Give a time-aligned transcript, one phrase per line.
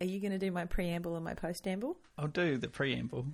[0.00, 1.96] are you going to do my preamble and my postamble?
[2.16, 3.26] I'll do the preamble.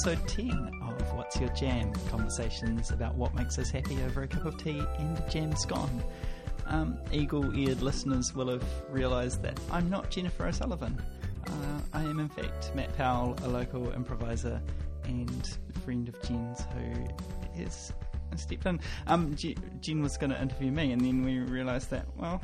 [0.00, 1.92] Episode 10 of What's Your Jam?
[2.08, 6.02] Conversations about what makes us happy over a cup of tea and a jam scone.
[6.64, 10.98] Um, Eagle eared listeners will have realised that I'm not Jennifer O'Sullivan.
[11.46, 14.62] Uh, I am, in fact, Matt Powell, a local improviser
[15.04, 17.92] and friend of Jen's who is
[18.36, 18.80] stepped in.
[19.06, 22.40] Um, Jen was going to interview me, and then we realised that, well,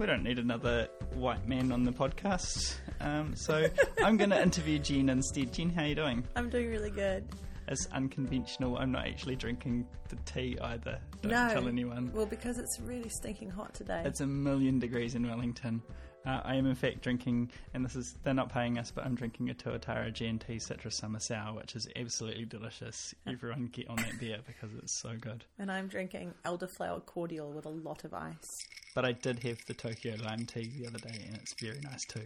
[0.00, 2.76] we don't need another white man on the podcast.
[3.02, 3.66] Um, so
[4.02, 5.52] I'm going to interview Jen instead.
[5.52, 6.24] Jen, how are you doing?
[6.34, 7.28] I'm doing really good.
[7.68, 8.78] It's unconventional.
[8.78, 10.98] I'm not actually drinking the tea either.
[11.20, 11.52] Don't no.
[11.52, 12.10] tell anyone.
[12.14, 14.00] Well, because it's really stinking hot today.
[14.06, 15.82] It's a million degrees in Wellington.
[16.26, 19.14] Uh, I am in fact drinking, and this is they're not paying us, but I'm
[19.14, 23.14] drinking a Tuatara G&T Citrus Summer Sour, which is absolutely delicious.
[23.26, 25.44] Everyone get on that beer because it's so good.
[25.58, 28.66] and I'm drinking elderflower cordial with a lot of ice.
[28.94, 32.04] But I did have the Tokyo Lime tea the other day, and it's very nice
[32.04, 32.24] too.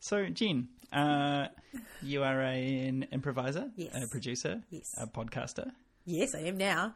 [0.00, 1.48] So, Jen, uh,
[2.02, 4.02] you are an improviser, Yes.
[4.04, 4.94] a producer, Yes.
[4.96, 5.70] a podcaster,
[6.06, 6.94] Yes, I am now.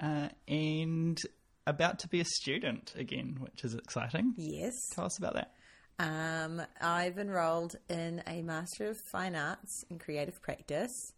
[0.00, 1.20] uh, and
[1.66, 4.34] about to be a student again, which is exciting.
[4.36, 4.74] Yes.
[4.94, 5.52] Tell us about that.
[5.98, 11.12] Um, I've enrolled in a Master of Fine Arts in Creative Practice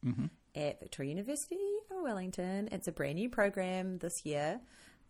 [0.55, 1.57] at Victoria University
[1.91, 2.69] of Wellington.
[2.71, 4.61] It's a brand new program this year.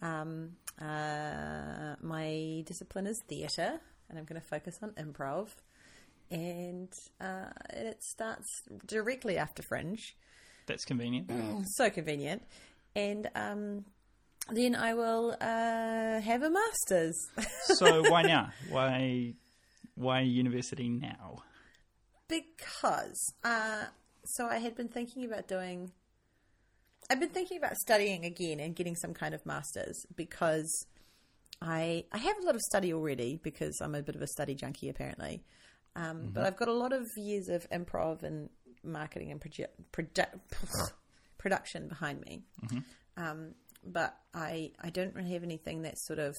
[0.00, 5.48] Um, uh, my discipline is theatre, and I'm going to focus on improv.
[6.30, 10.16] And uh, it starts directly after Fringe.
[10.66, 11.30] That's convenient.
[11.76, 12.42] So convenient.
[12.94, 13.84] And um,
[14.50, 17.16] then I will uh, have a master's.
[17.76, 18.50] so, why now?
[18.70, 19.34] Why,
[19.94, 21.42] why university now?
[22.28, 23.84] because uh,
[24.24, 25.90] so I had been thinking about doing.
[27.10, 30.86] I've been thinking about studying again and getting some kind of masters because
[31.62, 34.54] I I have a lot of study already because I'm a bit of a study
[34.54, 35.42] junkie apparently,
[35.96, 38.50] um, but I've got a lot of years of improv and
[38.84, 40.90] marketing and produ- produ-
[41.38, 42.42] production behind me.
[43.16, 46.34] Um, but I I don't really have anything that sort of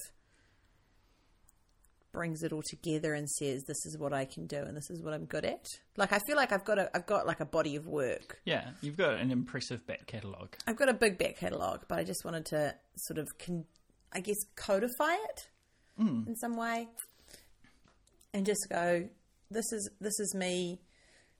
[2.12, 5.00] brings it all together and says this is what I can do and this is
[5.00, 5.64] what I'm good at.
[5.96, 8.40] Like I feel like I've got a I've got like a body of work.
[8.44, 10.56] Yeah, you've got an impressive back catalogue.
[10.66, 13.66] I've got a big back catalogue, but I just wanted to sort of con-
[14.12, 15.48] I guess codify it
[16.00, 16.26] mm.
[16.26, 16.88] in some way
[18.32, 19.08] and just go
[19.50, 20.80] this is this is me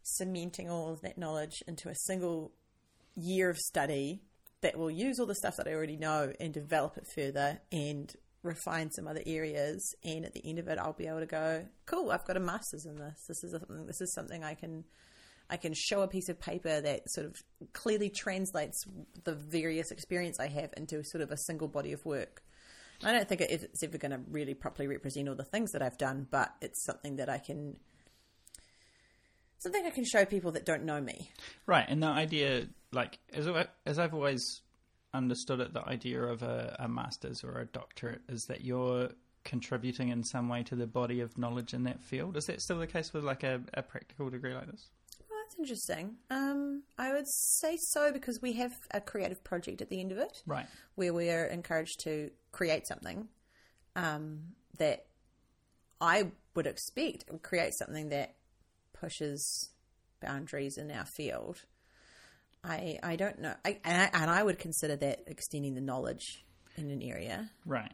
[0.02, 2.52] cementing all of that knowledge into a single
[3.16, 4.22] year of study
[4.62, 8.14] that will use all the stuff that I already know and develop it further and
[8.42, 9.94] refine some other areas.
[10.04, 12.40] And at the end of it I'll be able to go cool I've got a
[12.40, 13.24] master's in this.
[13.26, 14.84] This is something this is something I can
[15.48, 17.34] I can show a piece of paper that sort of
[17.72, 18.84] clearly translates
[19.24, 22.42] the various experience I have into sort of a single body of work.
[23.02, 25.98] I don't think it's ever going to really properly represent all the things that I've
[25.98, 27.76] done but it's something that I can
[29.60, 31.30] something I can show people that don't know me.
[31.66, 33.48] Right, and the idea, like as
[33.86, 34.62] as I've always
[35.12, 39.10] understood it, the idea of a, a master's or a doctorate is that you're
[39.44, 42.36] contributing in some way to the body of knowledge in that field.
[42.36, 44.88] Is that still the case with like a, a practical degree like this?
[45.28, 46.16] Well, that's interesting.
[46.30, 50.18] Um, I would say so because we have a creative project at the end of
[50.18, 50.66] it Right.
[50.94, 53.28] where we are encouraged to create something
[53.96, 54.40] um,
[54.78, 55.06] that
[56.00, 58.34] I would expect would create something that
[58.92, 59.70] pushes
[60.20, 61.62] boundaries in our field.
[62.64, 66.44] I I don't know, I, and, I, and I would consider that extending the knowledge
[66.76, 67.50] in an area.
[67.64, 67.92] Right.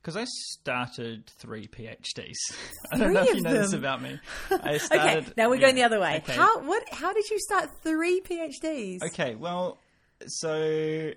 [0.00, 2.34] Because I started three PhDs.
[2.92, 3.80] I don't know if Three you know this them?
[3.80, 4.18] about me.
[4.50, 6.16] I started, okay, now we're yeah, going the other way.
[6.16, 6.32] okay.
[6.32, 6.82] How what?
[6.90, 9.02] How did you start three PhDs?
[9.04, 9.78] Okay, well,
[10.26, 11.12] so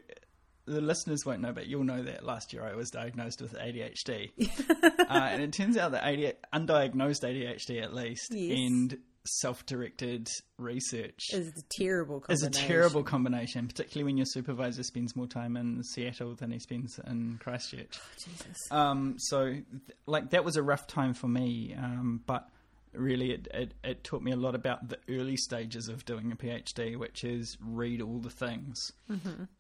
[0.67, 4.31] the listeners won't know, but you'll know that last year I was diagnosed with ADHD.
[5.00, 8.57] uh, and it turns out that AD, undiagnosed ADHD, at least, Yes.
[8.59, 10.27] and self directed
[10.57, 12.68] research Is a terrible is a combination.
[12.68, 17.38] terrible combination, particularly when your supervisor spends more time in Seattle than he spends in
[17.42, 18.00] Christchurch.
[18.24, 18.57] Jesus.
[18.72, 19.63] Um, so, th-
[20.06, 22.48] like, that was a rough time for me, um, but
[22.94, 26.36] really it, it, it taught me a lot about the early stages of doing a
[26.36, 28.92] PhD, which is read all the things.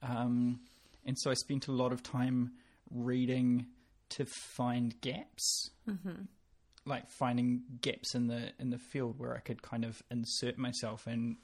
[0.01, 0.59] Um,
[1.05, 2.51] and so I spent a lot of time
[2.89, 3.65] reading
[4.11, 4.25] to
[4.55, 5.71] find gaps.
[6.85, 11.07] Like finding gaps in the in the field where I could kind of insert myself
[11.07, 11.37] and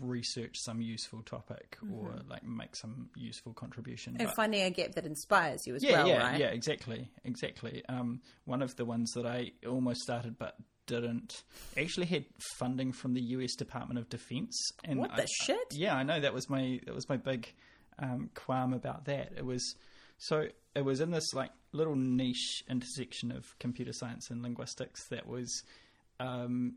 [0.00, 4.16] research some useful topic or like make some useful contribution.
[4.18, 6.40] And But- finding a gap that inspires you as yeah, well, yeah, right?
[6.40, 7.84] yeah, exactly, exactly.
[7.88, 10.56] Um, one of the ones that I almost started but
[10.86, 11.42] didn't
[11.76, 12.24] actually had
[12.58, 13.54] funding from the U.S.
[13.56, 14.58] Department of Defense.
[14.84, 15.72] And What I- the shit?
[15.72, 17.52] Yeah, I know that was my that was my big
[17.98, 19.32] um, qualm about that.
[19.36, 19.76] It was
[20.18, 25.26] so it was in this like little niche intersection of computer science and linguistics that
[25.26, 25.62] was
[26.20, 26.74] um,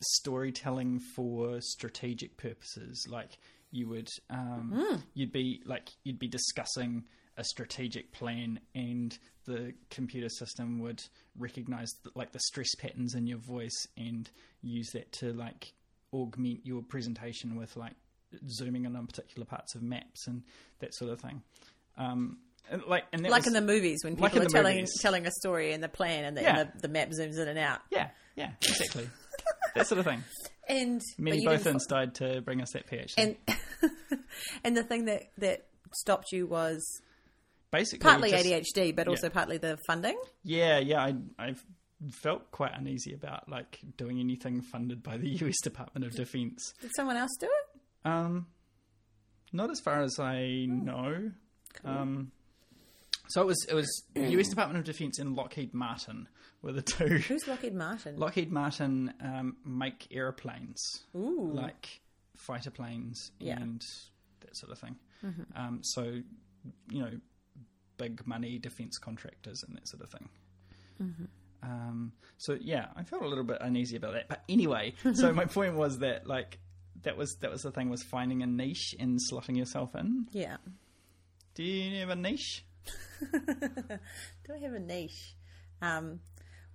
[0.00, 3.06] storytelling for strategic purposes.
[3.08, 3.38] Like
[3.70, 4.96] you would, um, Hmm.
[5.14, 7.04] you'd be like you'd be discussing
[7.38, 11.02] a strategic plan, and the computer system would
[11.38, 14.30] recognize the, like the stress patterns in your voice and
[14.60, 15.72] use that to like
[16.12, 17.94] augment your presentation with like
[18.48, 20.42] zooming in on particular parts of maps and
[20.80, 21.42] that sort of thing.
[21.96, 22.38] Um,
[22.70, 24.98] and like and Like was- in the movies when people in are telling movies.
[25.00, 26.58] telling a story and the plan and the, Yeah.
[26.60, 27.80] and the, the map zooms in and out.
[27.90, 29.08] yeah, yeah, exactly.
[29.74, 30.22] that sort of thing.
[30.68, 33.14] And but Minnie you didn't Bothans died to bring us that PhD.
[33.18, 33.36] and
[34.64, 36.82] and the thing that that stopped you was
[37.70, 40.18] Basically, partly just- ADHD, but also partly the funding.
[40.44, 41.64] Yeah, yeah, I I've
[42.10, 45.60] felt quite uneasy about like doing anything funded by the U.S.
[45.62, 46.74] Department of Defense.
[46.80, 48.08] Did someone else do it?
[48.08, 48.46] Um,
[49.52, 51.30] not as far as I know.
[51.84, 52.30] Um,
[53.28, 54.48] so it was it was U.S.
[54.48, 56.28] Department of Defense and Lockheed Martin
[56.62, 57.06] were the two.
[57.18, 58.16] Who's Lockheed Martin?
[58.18, 60.80] Lockheed Martin um, make airplanes,
[61.16, 62.00] Ooh, like
[62.36, 63.58] fighter planes Yeah.
[63.60, 63.80] and
[64.40, 64.96] that sort of thing.
[65.56, 66.02] Um, so
[66.90, 67.10] you know,
[67.96, 70.28] big money defense contractors and that sort of thing.
[71.64, 74.28] Um, so yeah, I felt a little bit uneasy about that.
[74.28, 76.58] But anyway, so my point was that like
[77.02, 80.26] that was that was the thing was finding a niche and slotting yourself in.
[80.32, 80.56] yeah.
[81.54, 82.64] Do you have a niche?
[83.32, 85.34] Do I have a niche?
[85.80, 86.20] Um,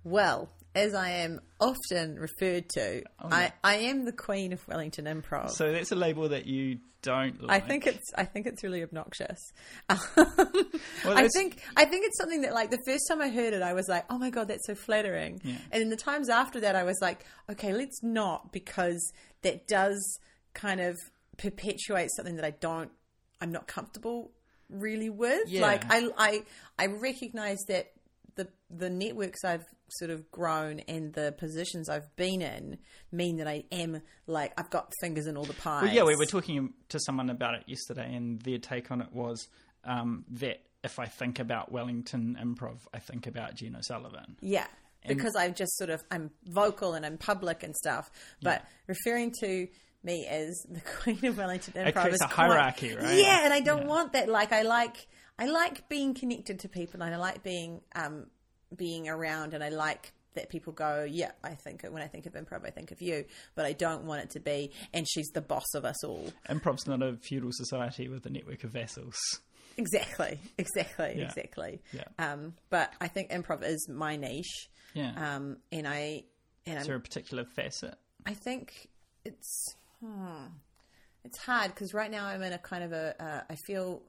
[0.04, 5.50] well, as I am often referred to, I, I am the queen of Wellington Improv.
[5.50, 7.42] So that's a label that you don't.
[7.42, 7.62] Like.
[7.62, 9.38] I think it's I think it's really obnoxious.
[11.04, 13.62] Well, I think I think it's something that like the first time I heard it,
[13.62, 15.40] I was like, oh my god, that's so flattering.
[15.44, 15.56] Yeah.
[15.70, 19.12] And in the times after that, I was like, okay, let's not because
[19.42, 20.18] that does
[20.54, 20.96] kind of
[21.36, 22.90] perpetuate something that I don't,
[23.40, 24.32] I'm not comfortable
[24.68, 25.48] really with.
[25.48, 25.62] Yeah.
[25.62, 26.42] Like I I
[26.78, 27.92] I recognize that
[28.36, 32.78] the the networks I've sort of grown and the positions I've been in
[33.10, 35.84] mean that I am like I've got fingers in all the pies.
[35.84, 39.12] Well, yeah, we were talking to someone about it yesterday, and their take on it
[39.12, 39.48] was
[39.84, 44.36] um, that if I think about Wellington Improv, I think about Jen O'Sullivan.
[44.40, 44.66] Yeah.
[45.06, 48.10] Because I'm just sort of I'm vocal and I'm public and stuff,
[48.42, 49.68] but referring to
[50.02, 53.18] me as the Queen of Wellington Improv creates is a quite- hierarchy, right?
[53.18, 54.28] Yeah, and I don't want that.
[54.28, 55.06] Like I like
[55.38, 58.26] I like being connected to people, and I like being um
[58.76, 62.34] being around, and I like that people go, yeah, I think when I think of
[62.34, 63.24] improv, I think of you,
[63.56, 66.32] but I don't want it to be, and she's the boss of us all.
[66.48, 69.16] Improv's not a feudal society with a network of vassals.
[69.76, 71.24] Exactly, exactly, Yeah.
[71.24, 71.80] exactly.
[71.92, 72.04] Yeah.
[72.18, 74.68] Um, but I think improv is my niche.
[74.94, 75.12] Yeah.
[75.36, 76.24] Um, and I
[76.66, 77.94] and Is I'm there a particular facet?
[78.26, 78.88] I think
[79.24, 80.46] it's hmm,
[81.24, 84.02] it's hard because right now I'm in a kind of a uh, I feel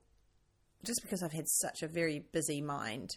[0.86, 3.10] just because I've had such a very busy mind,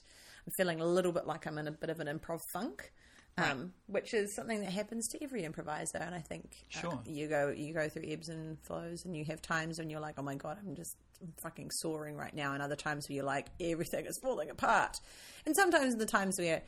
[0.47, 2.93] I'm feeling a little bit like I'm in a bit of an improv funk.
[3.39, 7.03] Um, which is something that happens to every improviser, and I think uh, Sure.
[7.07, 10.17] you go you go through ebbs and flows, and you have times when you're like,
[10.19, 10.95] "Oh my god, I'm just
[11.43, 14.99] fucking soaring right now," and other times where you're like, "Everything is falling apart,"
[15.47, 16.61] and sometimes the times where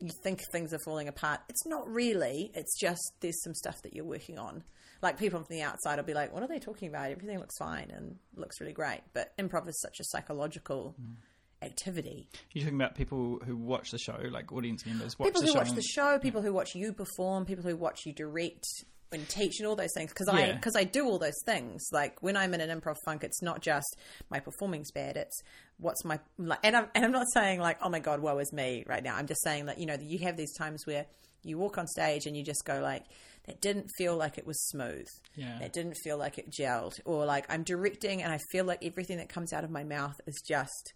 [0.00, 1.40] you think things are falling apart.
[1.50, 2.50] It's not really.
[2.54, 4.64] It's just there's some stuff that you're working on.
[5.02, 7.10] Like people from the outside will be like, "What are they talking about?
[7.10, 11.14] Everything looks fine and looks really great." But improv is such a psychological mm.
[11.62, 12.28] activity.
[12.52, 15.72] You're talking about people who watch the show, like audience members watch people who watch
[15.72, 18.66] the show, people who watch you perform, people who watch you direct
[19.12, 20.10] and teach, and all those things.
[20.10, 21.88] Because I because I do all those things.
[21.92, 23.96] Like when I'm in an improv funk, it's not just
[24.30, 25.16] my performing's bad.
[25.16, 25.42] It's
[25.78, 28.52] what's my like, and I'm and I'm not saying like, oh my god, woe is
[28.52, 29.16] me right now.
[29.16, 31.06] I'm just saying that you know you have these times where
[31.42, 33.04] you walk on stage and you just go like.
[33.46, 35.06] That didn't feel like it was smooth.
[35.34, 35.58] Yeah.
[35.60, 37.00] That didn't feel like it gelled.
[37.04, 40.20] Or like I'm directing and I feel like everything that comes out of my mouth
[40.26, 40.92] is just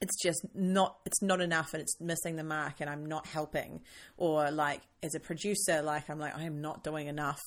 [0.00, 3.80] it's just not it's not enough and it's missing the mark and I'm not helping
[4.16, 7.40] or like as a producer like I'm like I'm not doing enough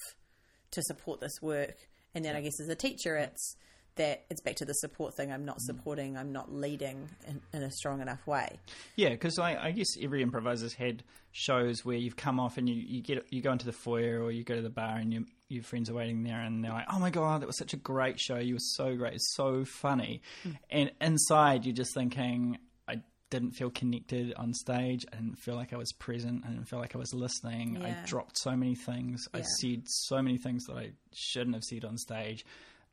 [0.72, 1.76] to support this work
[2.16, 3.56] and then I guess as a teacher it's
[3.98, 5.62] that it's back to the support thing I'm not mm.
[5.62, 8.60] supporting I'm not leading in, in a strong enough way
[8.96, 11.04] Yeah, because I, I guess every improviser's had
[11.38, 14.32] shows where you've come off and you, you get you go into the foyer or
[14.32, 16.88] you go to the bar and you, your friends are waiting there and they're like,
[16.92, 18.38] "Oh my god, that was such a great show!
[18.38, 20.58] You were so great, it's so funny," mm.
[20.72, 25.06] and inside you're just thinking, "I didn't feel connected on stage.
[25.14, 26.44] I didn't feel like I was present.
[26.44, 27.78] I didn't feel like I was listening.
[27.80, 27.88] Yeah.
[27.88, 29.28] I dropped so many things.
[29.34, 32.46] I said so many things that I shouldn't have said on stage.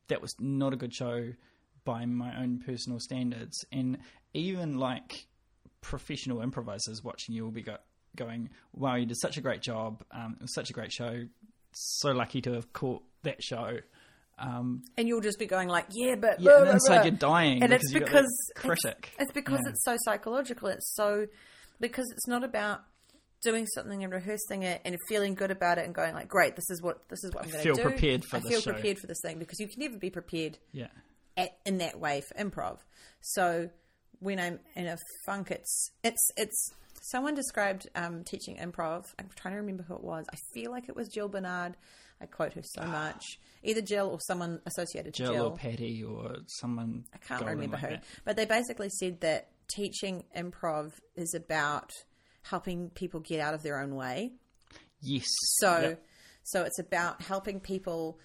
[0.08, 1.32] That was not a good show
[1.84, 3.64] by my own personal standards.
[3.72, 3.98] And
[4.32, 5.26] even like
[5.80, 7.76] professional improvisers watching you will be go-
[8.16, 10.02] going, wow, you did such a great job.
[10.10, 11.24] Um, it was such a great show.
[11.72, 13.78] So lucky to have caught that show.
[14.38, 17.02] Um, and you'll just be going like, yeah, but yeah, blah, and inside blah.
[17.04, 19.10] you're dying and because it's because critic.
[19.12, 19.70] It's, it's because Yeah.
[19.70, 20.68] it's so psychological.
[20.68, 21.26] It's so
[21.80, 22.80] because it's not about
[23.44, 26.68] doing something and rehearsing it and feeling good about it and going like, great, this
[26.70, 27.82] is what this is what I'm going to feel do.
[27.82, 28.72] prepared for I feel show.
[28.72, 30.88] prepared for this thing because you can never be prepared yeah.
[31.36, 32.78] at, in that way for improv.
[33.20, 33.70] So
[34.18, 34.96] when I'm in a
[35.26, 36.70] funk, it's it's it's.
[37.02, 39.04] Someone described um, teaching improv.
[39.18, 40.24] I'm trying to remember who it was.
[40.32, 41.76] I feel like it was Jill Bernard.
[42.18, 43.38] I quote her so much.
[43.62, 45.46] Either Jill or someone associated to Jill, Jill.
[45.48, 47.04] or Patty or someone.
[47.12, 48.04] I can't remember like who, that.
[48.24, 51.90] but they basically said that teaching improv is about
[52.44, 54.32] helping people get out of their own way.
[55.00, 55.26] Yes.
[55.58, 56.04] So, Yep.
[56.44, 58.18] so it's about helping people.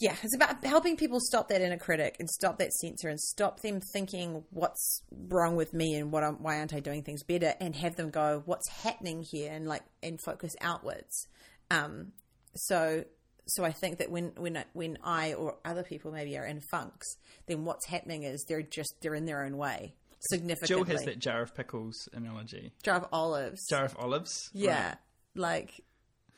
[0.00, 3.60] Yeah, it's about helping people stop that inner critic and stop that censor and stop
[3.60, 7.54] them thinking what's wrong with me and what I'm, why aren't I doing things better
[7.60, 11.28] and have them go what's happening here and like and focus outwards.
[11.70, 12.12] Um,
[12.56, 13.04] so
[13.46, 17.06] so I think that when when when I or other people maybe are in funks,
[17.46, 19.94] then what's happening is they're just they're in their own way
[20.30, 20.76] significantly.
[20.76, 22.72] Jill has that jar of pickles analogy.
[22.82, 23.66] jar of olives.
[23.68, 24.50] Jar of olives.
[24.52, 24.96] Yeah, Right.
[25.34, 25.80] like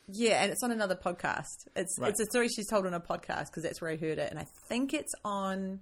[0.09, 1.67] yeah, and it's on another podcast.
[1.75, 2.09] It's Right.
[2.11, 4.39] it's a story she's told on a podcast because that's where I heard it, and
[4.39, 5.81] I think it's on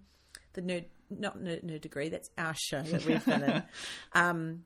[0.53, 2.09] the nerd not nerd, nerd degree.
[2.09, 3.63] That's our show that we've been in.
[4.13, 4.63] Um,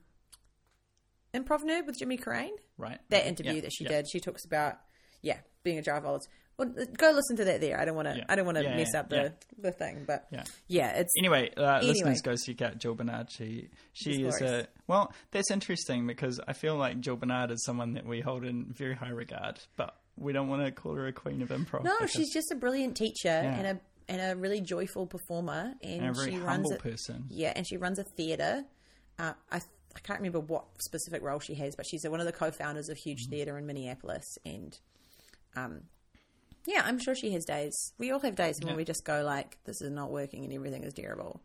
[1.34, 2.56] Improv nerd with Jimmy Carrane.
[2.78, 2.98] Right.
[3.10, 3.90] That interview Yeah, that she yeah.
[3.90, 4.78] did, she talks about
[5.22, 6.26] yeah being a jar of olives.
[6.60, 7.80] Well, go listen to that there.
[7.80, 8.16] I don't want to.
[8.18, 8.24] Yeah.
[8.28, 10.44] I don't want to Yeah, mess yeah, up the the thing, but Yeah.
[10.68, 11.86] yeah, it's Anyway, uh, Anyway.
[11.94, 13.30] listeners, go seek out Jill Bernard.
[13.30, 15.12] She she is a well.
[15.30, 18.94] That's interesting because I feel like Jill Bernard is someone that we hold in very
[18.94, 21.82] high regard, but we don't want to call her a queen of improv.
[21.82, 26.02] no, because- she's just a brilliant teacher and a and a really joyful performer, and,
[26.04, 26.80] and a she runs humble it.
[26.80, 27.24] person.
[27.30, 28.64] Yeah, and she runs a theatre.
[29.18, 29.56] Uh, I
[29.96, 32.96] I can't remember what specific role she has, but she's one of the co-founders of
[32.98, 33.30] Huge Mm-hmm.
[33.30, 34.78] Theatre in Minneapolis, and
[35.56, 35.82] um,
[36.66, 37.92] yeah, I'm sure she has days.
[37.98, 38.76] We all have days when Yeah.
[38.76, 41.42] we just go like, "This is not working," and everything is terrible.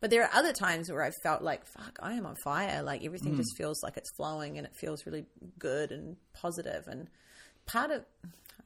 [0.00, 3.04] But there are other times where I've felt like, "Fuck, I am on fire!" Like
[3.04, 3.38] everything Mm.
[3.38, 5.26] just feels like it's flowing, and it feels really
[5.58, 6.86] good and positive.
[6.88, 7.08] And
[7.66, 8.04] part of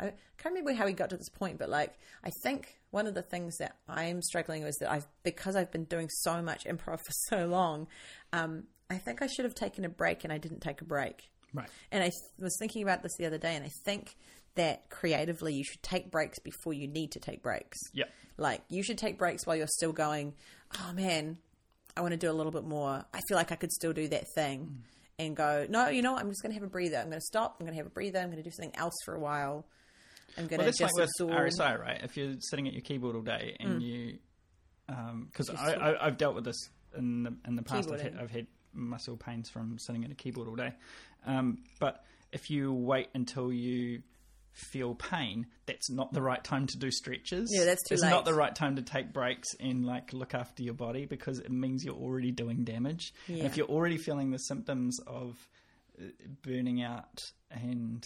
[0.00, 3.14] I can't remember how we got to this point, but like I think one of
[3.14, 6.64] the things that I'm struggling with is that I've because I've been doing so much
[6.64, 7.88] improv for so long,
[8.33, 11.31] um, I think I should have taken a break and I didn't take a break.
[11.52, 11.69] Right.
[11.90, 14.17] And I was thinking about this the other day, and I think
[14.59, 17.79] that creatively you should take breaks before you need to take breaks.
[17.95, 18.11] Yep.
[18.37, 20.35] Like you should take breaks while you're still going,
[20.79, 21.38] oh man,
[21.97, 23.05] I want to do a little bit more.
[23.12, 24.61] I feel like I could still do that thing.
[24.61, 24.95] Mm.
[25.21, 26.23] And go, no, you know what?
[26.23, 26.97] I'm just going to have a breather.
[26.97, 27.57] I'm going to stop.
[27.59, 28.21] I'm going to have a breather.
[28.21, 29.67] I'm going to do something else for a while.
[30.37, 31.33] I'm going Well, to just like absorb.
[31.33, 32.00] RSI, right?
[32.05, 33.85] If you're sitting at your keyboard all day and mm.
[33.85, 34.19] you,
[34.88, 37.91] um, because Just I, I, I've dealt with this in the in the past.
[37.91, 40.73] I've had, I've had muscle pains from sitting at a keyboard all day.
[41.27, 44.03] Um, but if you wait until you
[44.52, 47.50] feel pain, that's not the right time to do stretches.
[47.57, 48.11] Yeah, that's too It's late.
[48.11, 51.50] not the right time to take breaks and like look after your body because it
[51.50, 53.12] means you're already doing damage.
[53.26, 53.38] Yeah.
[53.38, 55.37] And if you're already feeling the symptoms of
[56.00, 56.05] uh,
[56.43, 58.05] burning out and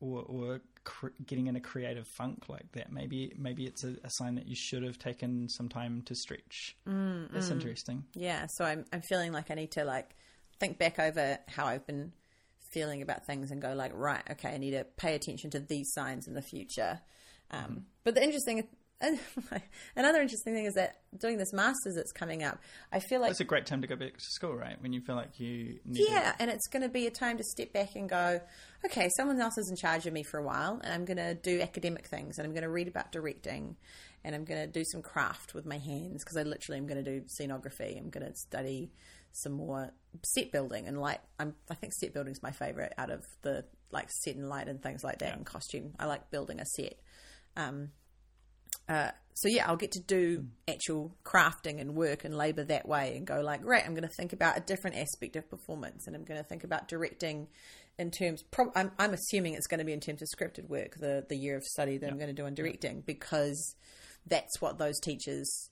[0.00, 2.92] or, or cr- getting in a creative funk like that.
[2.92, 6.76] Maybe maybe it's a, a sign that you should have taken some time to stretch.
[6.86, 8.04] Mm, That's interesting.
[8.14, 10.14] Yeah, so I'm I'm feeling like I need to like
[10.60, 12.12] think back over how I've been
[12.72, 15.92] feeling about things and go like, right, okay, I need to pay attention to these
[15.92, 17.00] signs in the future.
[17.50, 18.66] Um, But the interesting,
[19.96, 22.58] another interesting thing is that doing this masters that's coming up,
[22.92, 24.80] I feel like It's a great time to go back to school, right?
[24.80, 27.44] When you feel like you need yeah, and it's going to be a time to
[27.44, 28.40] step back and go,
[28.84, 31.34] okay, someone else is in charge of me for a while, and I'm going to
[31.34, 33.76] do academic things, and I'm going to read about directing,
[34.24, 37.02] and I'm going to do some craft with my hands because I literally am going
[37.02, 37.98] to do scenography.
[37.98, 38.90] I'm going to study
[39.36, 39.92] some more
[40.24, 41.20] set building and light.
[41.38, 44.68] I'm, I think set building is my favorite out of the like set and light
[44.68, 45.36] and things like that Yeah.
[45.36, 45.94] and costume.
[45.98, 46.94] I like building a set.
[47.56, 47.90] Um,
[48.88, 53.16] uh, so yeah, I'll get to do actual crafting and work and labor that way
[53.16, 56.14] and go like, right, I'm going to think about a different aspect of performance and
[56.16, 57.48] I'm going to think about directing
[57.98, 58.42] in terms.
[58.50, 61.36] Pro- I'm, I'm assuming it's going to be in terms of scripted work, the the
[61.36, 63.74] year of study that I'm going to do on directing because
[64.26, 65.70] that's what those teachers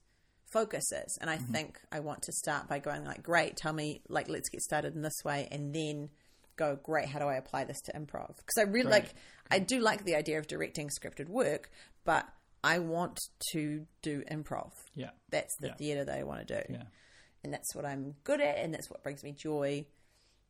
[0.55, 1.19] focus is.
[1.21, 1.53] And I mm-hmm.
[1.53, 4.95] think I want to start by going like, great, tell me like, let's get started
[4.95, 6.09] in this way, and then
[6.57, 8.37] go, great, how do I apply this to improv?
[8.37, 9.03] Because I really Great.
[9.03, 9.15] like,
[9.51, 11.71] I do like the idea of directing scripted work,
[12.05, 12.27] but
[12.63, 13.19] I want
[13.53, 14.71] to do improv.
[14.95, 15.11] Yeah.
[15.31, 15.75] That's the Yeah.
[15.75, 16.73] theatre that I want to do.
[16.73, 16.85] Yeah.
[17.43, 19.85] and that's what I'm good at, and that's what brings me joy.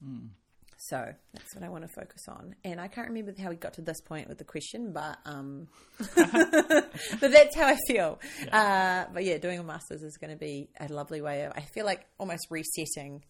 [0.00, 0.28] Mm.
[0.78, 2.54] So that's what I want to focus on.
[2.64, 5.68] And I can't remember how we got to this point with the question, but um,
[6.16, 6.90] but
[7.20, 8.20] that's how I feel.
[8.52, 11.52] Uh, but yeah, doing a master's is going to be a lovely way of.
[11.56, 13.24] I feel like almost resetting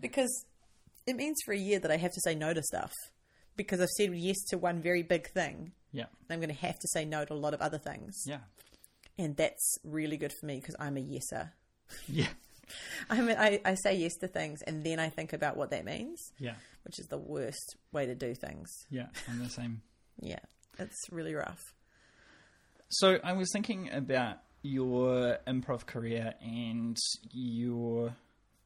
[0.00, 0.44] because
[1.06, 2.92] it means for a year that I have to say no to stuff
[3.56, 5.72] because I've said yes to one very big thing.
[5.92, 6.06] Yeah.
[6.30, 8.38] I'm going to have to say no to a lot of other things, Yeah.
[9.18, 11.50] and that's really good for me because I'm a yeser.
[12.08, 12.28] Yeah.
[13.10, 15.84] I mean, I, I say yes to things, and then I think about what that
[15.84, 16.54] means, Yeah.
[16.84, 18.70] which is the worst way to do things.
[18.90, 19.06] Yeah.
[19.28, 19.82] I'm the same.
[20.20, 20.38] Yeah,
[20.78, 21.60] it's really rough.
[22.90, 26.96] So I was thinking about your improv career and
[27.32, 28.14] your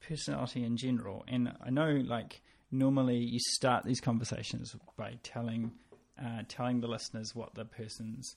[0.06, 5.70] personality in general, and I know like normally you start these conversations by telling
[6.22, 8.34] uh, telling the listeners what the person's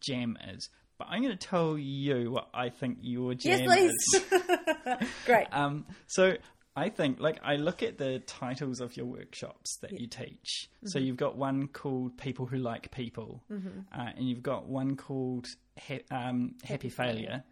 [0.00, 0.68] jam is.
[1.02, 3.92] But I'm going to tell you what I think your Yes, please.
[4.14, 5.08] is.
[5.26, 5.46] Great.
[5.52, 6.36] Um, so
[6.76, 10.68] I think, like, I look at the titles of your workshops that you teach.
[10.84, 11.06] So Mm-hmm.
[11.06, 15.46] you've got one called "People Who Like People," uh, and you've got one called
[15.78, 17.44] ha- um, "Happy, Failure."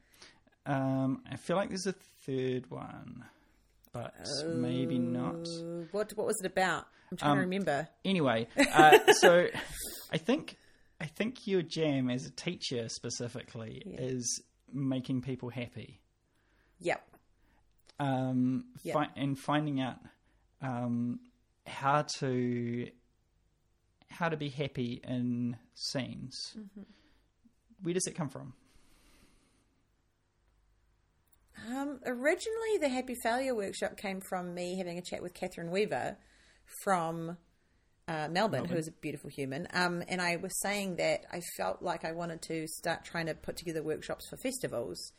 [0.66, 1.95] Um, I feel like there's a
[2.26, 3.25] third one,
[3.92, 4.14] but
[4.49, 5.47] maybe not.
[5.49, 6.87] Uh, what what was it about?
[7.11, 7.88] I'm trying Um, to remember.
[8.04, 9.47] Anyway, uh, so
[10.12, 10.57] I think
[11.00, 14.42] I think your jam as a teacher specifically is
[14.73, 16.00] making people happy.
[16.80, 17.02] Yep.
[17.99, 18.95] um, Yeah.
[18.95, 19.97] fi- and finding out
[20.62, 21.21] um,
[21.66, 22.90] how to
[24.11, 26.37] how to be happy in scenes.
[26.59, 26.83] Mm-hmm.
[27.83, 28.52] Where does it come from?
[31.69, 36.16] Um, originally, the Happy Failure workshop came from me having a chat with Catherine Weaver
[36.83, 37.37] from
[38.09, 39.69] uh, Melbourne, who is a beautiful human.
[39.73, 43.35] Um, and I was saying that I felt like I wanted to start trying to
[43.35, 45.12] put together workshops for festivals,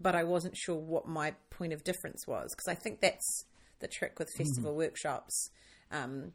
[0.00, 3.44] but I wasn't sure what my point of difference was because I think that's
[3.80, 5.50] the trick with festival workshops.
[5.90, 6.32] Um,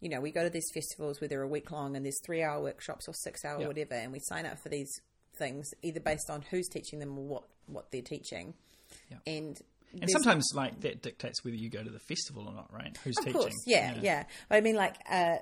[0.00, 2.42] you know, we go to these festivals where they're a week long and there's three
[2.42, 3.66] hour workshops or six hour, Yeah.
[3.68, 4.92] whatever, and we sign up for these
[5.38, 8.54] things either based on who's teaching them or what, what they're teaching.
[9.10, 9.18] Yeah.
[9.26, 9.56] And
[9.92, 12.96] And there's- sometimes, like that dictates whether you go to the festival or not, right?
[13.04, 13.40] Who's of teaching?
[13.40, 15.38] course, yeah, yeah, But I mean, like, uh,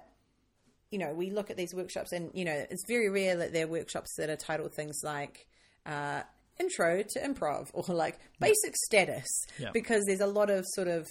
[0.91, 3.65] you know, we look at these workshops, and you know, it's very rare that there
[3.65, 5.47] are workshops that are titled things like
[5.85, 6.23] uh,
[6.61, 9.27] "Intro to Improv" or like "Basic Status,"
[9.59, 9.71] Yeah.
[9.73, 11.09] because there's a lot of sort of,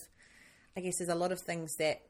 [0.78, 2.02] I guess, there's a lot of things that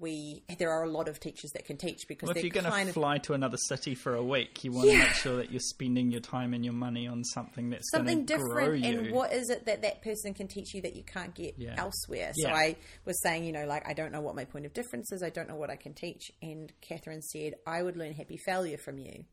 [0.00, 2.64] we there are a lot of teachers that can teach because Well, if you're going
[2.64, 4.98] to of fly to another city for a week, you want to Yeah.
[5.04, 8.78] make sure that you're spending your time and your money on something that's something different
[8.84, 8.88] you.
[8.88, 11.74] and what is it that that person can teach you that you can't get Yeah.
[11.78, 12.54] elsewhere so Yeah.
[12.56, 15.22] i was saying you know like i don't know what my point of difference is
[15.22, 18.78] i don't know what i can teach and catherine said i would learn happy failure
[18.78, 19.24] from you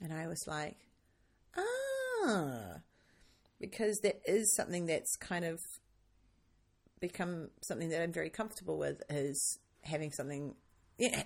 [0.00, 0.76] and i was like
[1.56, 2.80] ah
[3.60, 5.60] because there is something that's kind of
[7.00, 10.54] become something that i'm very comfortable with is having something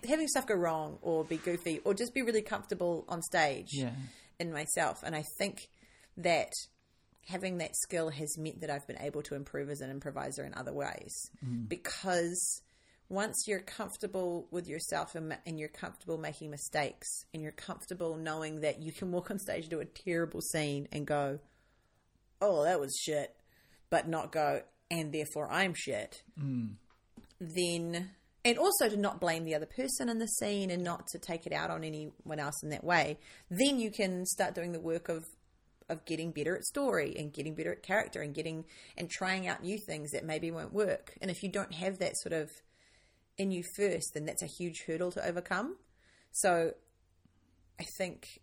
[0.09, 3.93] having stuff go wrong or be goofy or just be really comfortable on stage Yeah.
[4.39, 5.03] in myself.
[5.05, 5.69] And I think
[6.17, 6.51] that
[7.29, 10.55] having that skill has meant that I've been able to improve as an improviser in
[10.55, 11.69] other ways mm.
[11.69, 12.63] because
[13.09, 18.61] once you're comfortable with yourself and, and you're comfortable making mistakes and you're comfortable knowing
[18.61, 21.39] that you can walk on stage do a terrible scene and go,
[22.41, 23.37] oh, that was shit,
[23.91, 26.75] but not go, and therefore I'm shit, mm.
[27.41, 28.11] then
[28.45, 31.47] and also to not blame the other person in the scene and not to take
[31.47, 33.19] it out on anyone else in that way,
[33.51, 35.25] then you can start doing the work of
[35.89, 38.65] of getting better at story and getting better at character and getting
[38.97, 41.15] and trying out new things that maybe won't work.
[41.21, 42.49] And if you don't have that sort of
[43.37, 45.77] in you first, then that's a huge hurdle to overcome.
[46.31, 46.75] So
[47.81, 48.41] I think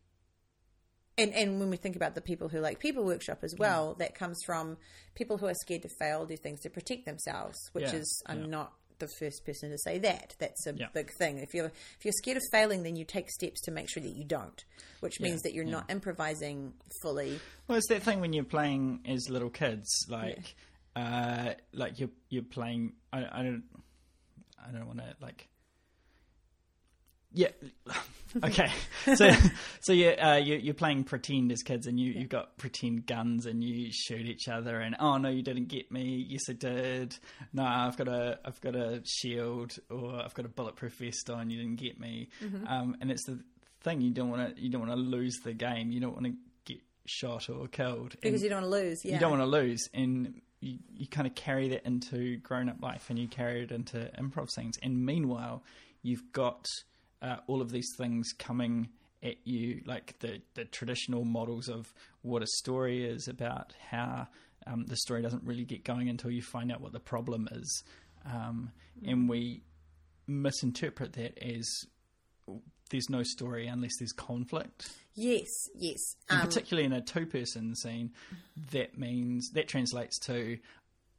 [1.18, 4.14] and and when we think about the people who like people workshop as well, that
[4.14, 4.78] comes from
[5.16, 8.42] people who are scared to fail, do things to protect themselves, which Yeah, is I'm
[8.42, 8.48] yeah.
[8.48, 10.36] not the first person to say that.
[10.40, 10.88] That's a Yeah.
[10.94, 11.38] big thing.
[11.40, 14.16] If you're if you're scared of failing, then you take steps to make sure that
[14.16, 14.64] you don't,
[15.00, 15.72] which means that you're yeah.
[15.72, 17.40] not improvising fully.
[17.68, 20.56] Well, it's that thing when you're playing as little kids, like,
[20.96, 22.94] uh, like you're you're playing.
[23.14, 23.64] I, I don't,
[24.68, 25.48] I don't want to like.
[27.34, 27.50] Yeah,
[28.44, 28.72] okay.
[29.16, 29.30] So,
[29.82, 33.46] so you uh, you you're playing pretend as kids, and you you've got pretend guns,
[33.46, 36.26] and you shoot each other, and oh no, you didn't get me.
[36.30, 37.16] Yes, I did.
[37.54, 41.50] No, I've got a I've got a shield, or I've got a bulletproof vest on.
[41.50, 42.30] You didn't get me.
[42.68, 43.40] Um, and it's the
[43.82, 45.92] thing you don't want to you don't want to lose the game.
[45.92, 46.34] You don't want to
[46.66, 49.06] get shot or killed Because And you don't want to lose.
[49.06, 49.14] Yeah.
[49.14, 53.10] you don't want to lose and you, you kind of carry that into grown-up life
[53.10, 55.64] and you carry it into improv scenes and meanwhile
[56.02, 56.66] you've got
[57.22, 58.90] uh, all of these things coming
[59.24, 64.28] at you like the, the traditional models of what a story is about how
[64.68, 67.84] um, the story doesn't really get going until you find out what the problem is,
[68.26, 68.72] um,
[69.06, 69.64] and we
[70.28, 71.68] misinterpret that as
[72.90, 74.90] there's no story unless there's conflict.
[75.16, 76.16] Yes, yes.
[76.30, 78.12] And Um, particularly in a two-person scene,
[78.72, 80.58] that means that translates to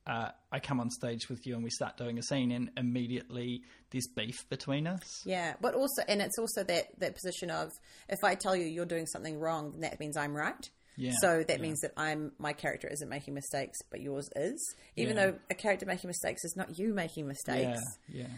[0.08, 3.62] uh, I come on stage with you and we start doing a scene, and immediately
[3.90, 5.22] there's beef between us.
[5.26, 7.70] yeah, but also, and it's also that that position of
[8.08, 10.68] if I tell you you're doing something wrong, then that means I'm right.
[10.96, 11.62] Yeah, So that yeah.
[11.62, 14.74] means that I'm my character isn't making mistakes, but yours is.
[14.96, 15.26] Even Yeah.
[15.26, 17.78] though a character making mistakes is not you making mistakes.
[18.08, 18.28] Yeah, yeah,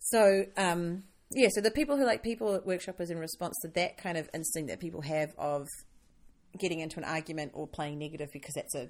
[0.00, 3.68] So, um, yeah, so the people who like people at workshop is in response to
[3.74, 5.68] that kind of instinct that people have of
[6.58, 8.88] getting into an argument or playing negative because that's a,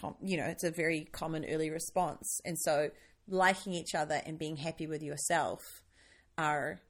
[0.00, 2.40] com- you know, it's a very common early response.
[2.44, 2.90] And so
[3.28, 5.82] liking each other and being happy with yourself
[6.36, 6.80] are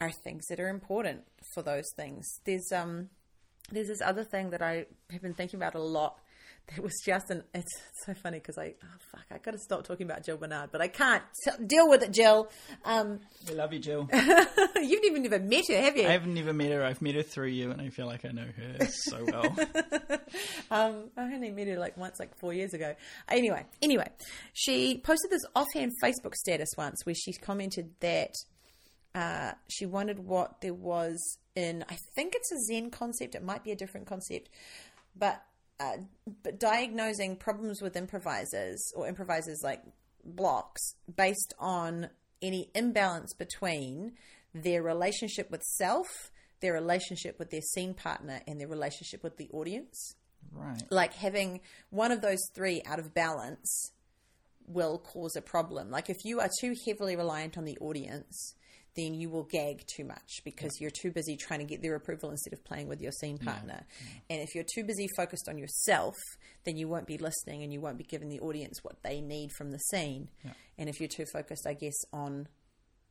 [0.00, 2.40] are things that are important for those things.
[2.44, 3.10] There's um
[3.70, 6.18] there's this other thing that I have been thinking about a lot.
[6.68, 7.44] That was just an.
[7.54, 7.70] It's
[8.04, 10.80] so funny because I oh fuck I got to stop talking about Jill Bernard, but
[10.80, 12.50] I can't T- deal with it, Jill.
[12.84, 14.08] Um, we love you, Jill.
[14.12, 16.06] you've never even never met her, have you?
[16.06, 16.84] I haven't never met her.
[16.84, 19.56] I've met her through you, and I feel like I know her so well.
[20.70, 22.94] Um, I only met her like once, like four years ago.
[23.28, 24.08] Anyway, anyway,
[24.52, 28.32] she posted this offhand Facebook status once where she commented that
[29.14, 31.84] uh, she wondered what there was in.
[31.88, 33.34] I think it's a Zen concept.
[33.36, 34.48] It might be a different concept,
[35.14, 35.40] but
[35.80, 35.96] uh,
[36.42, 39.82] but diagnosing problems with improvisers or improvisers like
[40.24, 42.08] blocks based on
[42.42, 44.12] any imbalance between
[44.54, 49.48] their relationship with self, their relationship with their scene partner, and their relationship with the
[49.50, 50.14] audience
[50.52, 50.82] right.
[50.90, 51.60] like having
[51.90, 53.92] one of those three out of balance
[54.66, 55.90] will cause a problem.
[55.90, 58.54] Like if you are too heavily reliant on the audience,
[58.96, 62.30] then you will gag too much because you're too busy trying to get their approval
[62.30, 63.82] instead of playing with your scene partner.
[64.30, 66.14] And if you're too busy focused on yourself,
[66.64, 69.50] then you won't be listening and you won't be giving the audience what they need
[69.52, 70.28] from the scene.
[70.78, 72.48] And if you're too focused, I guess, on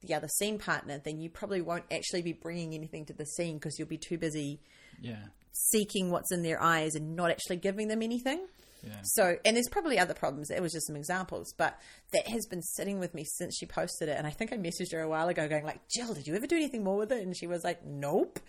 [0.02, 3.56] the other scene partner, then you probably won't actually be bringing anything to the scene
[3.58, 4.60] because you'll be too busy
[5.00, 5.18] Yeah,
[5.52, 8.46] seeking what's in their eyes and not actually giving them anything.
[8.86, 8.94] Yeah.
[9.04, 10.50] So, and there's probably other problems.
[10.52, 11.80] It was just some examples, but
[12.14, 14.18] that has been sitting with me since she posted it.
[14.18, 16.48] And I think I messaged her a while ago, going like, "Jill, did you ever
[16.48, 18.40] do anything more with it?" And she was like, "Nope,"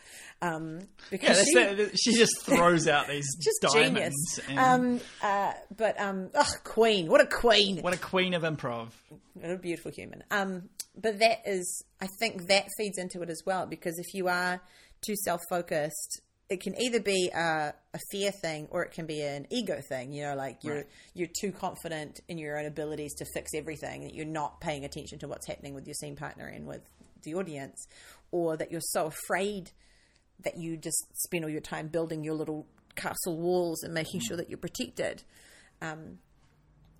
[0.42, 1.98] um, because that's she, it.
[1.98, 4.14] she just throws out these just diamonds.
[4.36, 4.40] genius.
[4.48, 7.78] and- Um, uh, but um, ugh, queen, what a queen!
[7.82, 8.88] what a queen of improv.
[9.34, 10.22] What a beautiful human.
[10.30, 10.68] Um,
[10.98, 14.60] but that is, I think that feeds into it as well because if you are
[15.04, 19.20] too self focused, it can either be a, a fear thing or it can be
[19.22, 20.12] an ego thing.
[20.12, 20.86] You know, like you're Right.
[21.14, 25.18] you're too confident in your own abilities to fix everything that you're not paying attention
[25.20, 26.82] to what's happening with your scene partner and with
[27.22, 27.86] the audience,
[28.30, 29.70] or that you're so afraid
[30.44, 34.36] that you just spend all your time building your little castle walls and making sure
[34.36, 35.22] that you're protected.
[35.82, 36.18] Um,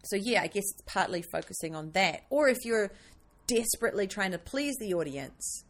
[0.05, 2.23] so yeah, I guess it's partly focusing on that.
[2.31, 2.91] Or if you're
[3.47, 5.65] desperately trying to please the audience,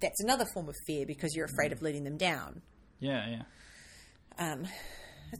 [0.00, 2.62] that's another form of fear because you're afraid of letting them down.
[3.00, 3.42] Yeah, yeah.
[4.38, 4.66] Um,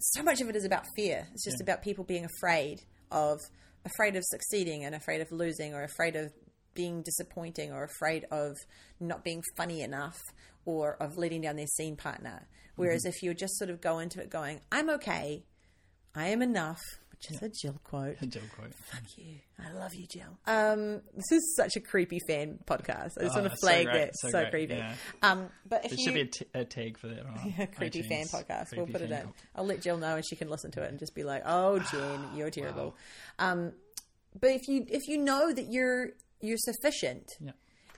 [0.01, 1.27] so much of it is about fear.
[1.35, 1.65] It's just Yeah.
[1.65, 3.39] about people being afraid of
[3.85, 6.33] afraid of succeeding and afraid of losing or afraid of
[6.75, 8.57] being disappointing or afraid of
[8.99, 10.19] not being funny enough
[10.65, 12.49] or of letting down their scene partner.
[12.77, 15.45] Whereas if you just sort of go into it going, I'm okay,
[16.15, 16.81] I am enough,
[17.15, 18.17] which is a Jill quote.
[18.21, 18.75] A Jill quote.
[18.75, 19.37] Fuck you.
[19.59, 20.39] I love you, Jill.
[20.47, 23.13] Um, this is such a creepy fan podcast.
[23.19, 24.17] I just Oh, want to flag great, that.
[24.19, 24.75] so So, creepy.
[24.75, 24.95] yeah.
[25.23, 27.25] Um, but if There you should be a, t- a tag for that.
[27.25, 28.45] On a creepy fan iTunes.
[28.47, 28.77] podcast.
[28.77, 29.27] we'll put it fan in.
[29.27, 31.43] pod- I'll let Jill know, and she can listen to it and just be like,
[31.47, 32.95] "Oh, Jen, you're terrible."
[33.39, 33.73] Um,
[34.39, 37.53] but if you if you know that you're you're sufficient, Yeah.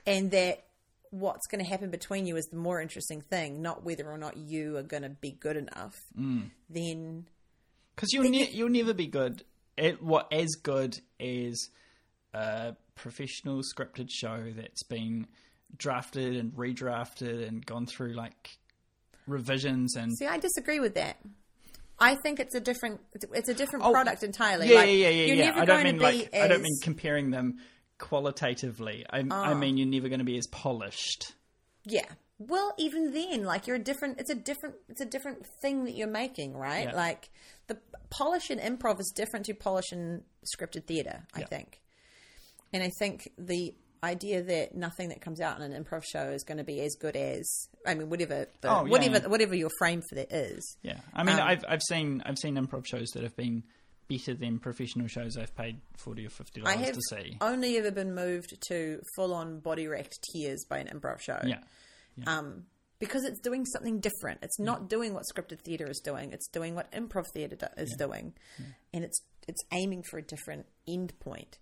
[0.05, 0.63] and that
[1.09, 4.35] what's going to happen between you is the more interesting thing, not whether or not
[4.37, 6.51] you are going to be good enough, Mm.
[6.69, 7.27] then
[7.97, 9.43] Because you'll ne- you'll never be good
[9.77, 11.69] at what as good as
[12.33, 15.25] a professional scripted show that's been
[15.75, 18.57] drafted and redrafted and gone through like
[19.25, 21.17] revisions and see, I disagree with that.
[21.99, 23.01] I think it's a different
[23.33, 24.69] it's, a different Oh, product entirely.
[24.69, 25.33] yeah, like, yeah, yeah, yeah.
[25.33, 25.45] Yeah.
[25.45, 27.57] never I don't mean like as, I don't mean comparing them
[27.97, 29.05] qualitatively.
[29.09, 29.53] I, I Ah.
[29.55, 31.33] mean you're never going to be as polished.
[31.85, 32.05] Yeah.
[32.39, 34.19] Well, even then, like you're a different.
[34.19, 34.75] It's a different.
[34.89, 36.83] It's a different thing that you're making, right?
[36.89, 36.95] Yeah.
[36.95, 37.31] Like
[37.65, 41.25] the polish in improv is different to polish in scripted theater.
[41.33, 41.45] I Yeah.
[41.47, 41.81] think,
[42.73, 46.43] and I think the idea that nothing that comes out in an improv show is
[46.43, 47.49] going to be as good as
[47.85, 49.27] I mean, whatever the, Oh, yeah, whatever yeah.
[49.27, 50.77] whatever your frame for that is.
[50.83, 53.63] Yeah, I mean, Um, I've I've seen I've seen improv shows that have been
[54.07, 57.37] better than professional shows I've paid forty or fifty dollars to see.
[57.41, 61.39] only ever been moved to full on body wrecked tears by an improv show.
[61.43, 61.59] Yeah,
[62.25, 62.67] Um,
[62.99, 64.39] because it's doing something different.
[64.41, 66.31] It's not doing what scripted theatre is doing.
[66.31, 68.33] It's doing what improv theatre do- is doing,
[68.93, 71.57] and it's it's aiming for a different end point.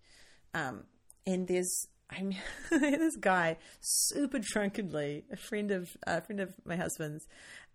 [0.54, 0.84] Um,
[1.26, 2.38] and there's I mean,
[2.69, 7.28] this guy super drunkenly, a friend of a friend of my husband's,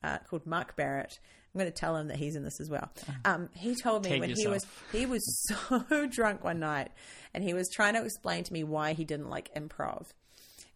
[0.03, 1.19] uh, called Mark Barrett.
[1.53, 2.93] I'm going to tell him that he's in this as well.
[3.25, 6.91] Um, he told me Tag when he was he was so drunk one night,
[7.35, 10.07] and he was trying to explain to me why he didn't like improv,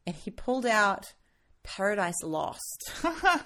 [0.07, 1.05] and he pulled out
[1.65, 2.93] Paradise Lost.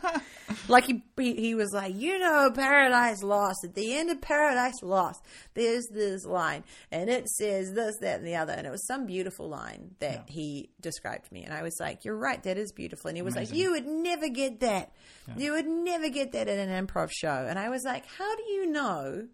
[0.69, 3.65] like he, he he was like, you know, Paradise Lost.
[3.65, 8.27] At the end of Paradise Lost, there's this line, and it says this, that, and
[8.27, 11.63] the other, and it was some beautiful line that he described to me, and I
[11.63, 14.61] was like, you're right, that is beautiful, and he was like, you would never get
[14.61, 14.93] that,
[15.37, 18.43] you would never get that in an improv show, and I was like, how do
[18.43, 19.29] you know?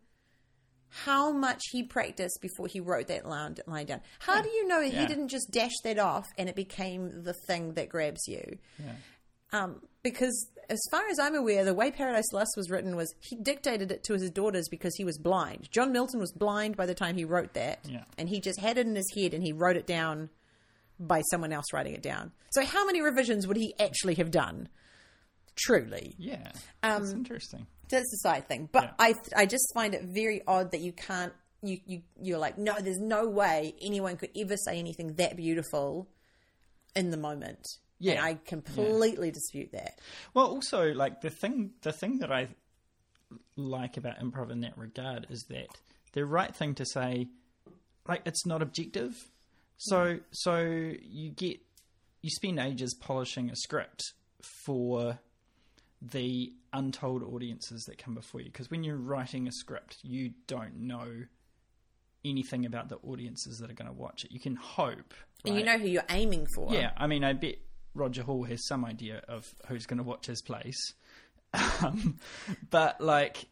[1.02, 4.00] How much he practiced before he wrote that line, line down?
[4.20, 7.72] How do you know he didn't just dash that off and it became the thing
[7.74, 8.58] that grabs you?
[8.78, 8.92] Yeah.
[9.52, 13.34] Um, because as far as I'm aware, the way Paradise Lost was written was he
[13.36, 15.68] dictated it to his daughters because he was blind.
[15.72, 18.04] John Milton was blind by the time he wrote that, Yeah.
[18.16, 20.30] and he just had it in his head and he wrote it down
[21.00, 22.30] by someone else writing it down.
[22.52, 24.68] So how many revisions would he actually have done?
[25.56, 26.52] Truly, Yeah.
[26.82, 27.66] Um, That's interesting.
[27.88, 28.68] That's the side thing.
[28.70, 28.92] But Yeah.
[28.98, 32.74] I I just find it very odd that you can't you you you're like no,
[32.80, 36.08] there's no way anyone could ever say anything that beautiful
[36.94, 37.66] in the moment.
[38.00, 38.12] Yeah.
[38.12, 39.98] and I completely dispute that.
[40.34, 42.48] Well, also like the thing the thing that I
[43.56, 45.68] like about improv in that regard is that
[46.12, 47.28] the right thing to say,
[48.06, 49.12] like it's not objective.
[49.76, 50.22] So mm-hmm.
[50.32, 50.58] so
[51.02, 51.60] you get
[52.22, 54.02] you spend ages polishing a script
[54.64, 55.18] for
[56.02, 58.46] the untold audiences that come before you.
[58.46, 61.24] Because when you're writing a script you don't know
[62.24, 64.32] anything about the audiences that are going to watch it.
[64.32, 66.72] You can hope And you know who you're aiming for.
[66.72, 67.56] Yeah, I mean, I bet
[67.94, 70.94] Roger Hall has some idea of who's going to watch his place,
[71.82, 72.18] um,
[72.70, 73.46] but like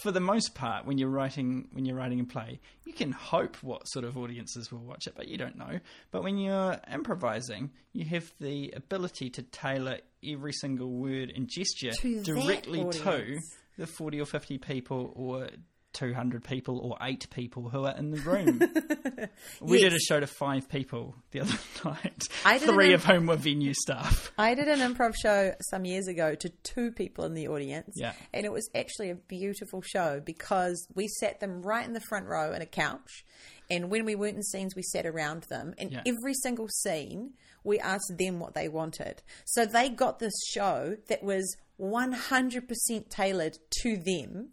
[0.00, 3.56] for the most part, when you're writing when you're writing a play, you can hope
[3.62, 5.80] what sort of audiences will watch it, but you don't know.
[6.10, 11.92] But when you're improvising, you have the ability to tailor every single word and gesture
[11.92, 13.40] To directly to
[13.78, 15.48] the forty or fifty people or.
[15.92, 18.60] 200 people or 8 people who are in the room.
[19.60, 22.24] We did a show to 5 people the other night.
[22.44, 24.32] I Three an- of whom were venue staff.
[24.36, 27.92] I did an improv show some years ago to two people in the audience.
[27.96, 28.12] Yeah.
[28.34, 32.26] And it was actually a beautiful show because we sat them right in the front
[32.26, 33.24] row in a couch.
[33.70, 35.74] And when we weren't in scenes, we sat around them.
[35.78, 36.02] And Yeah.
[36.06, 39.22] every single scene, we asked them what they wanted.
[39.44, 44.50] So they got this show that was 100% tailored to them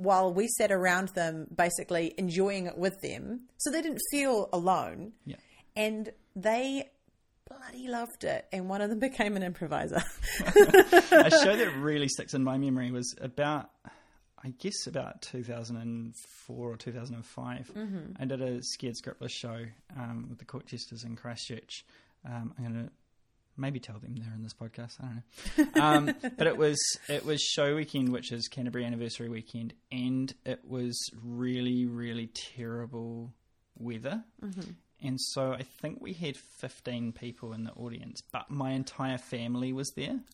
[0.00, 3.42] while we sat around them, basically enjoying it with them.
[3.58, 5.36] So they didn't feel alone Yeah.
[5.76, 6.90] and they
[7.48, 8.46] bloody loved it.
[8.52, 10.02] And one of them became an improviser.
[10.46, 13.70] a show that really sticks in my memory was about,
[14.42, 17.70] I guess, about 2004 or 2005.
[17.76, 17.98] Mm-hmm.
[18.20, 19.64] I did a Scared Scriptless show
[19.96, 21.84] um, with the Court Jesters in Christchurch.
[22.24, 22.92] Um, I'm going to
[23.60, 24.96] maybe tell them they're in this podcast.
[25.00, 25.22] I
[25.56, 25.82] don't know.
[25.82, 30.60] Um, but it was it was show weekend, which is Canterbury Anniversary weekend, and it
[30.66, 33.32] was really really terrible
[33.78, 34.24] weather.
[35.02, 39.72] And so I think we had 15 people in the audience, but my entire family
[39.72, 40.18] was there.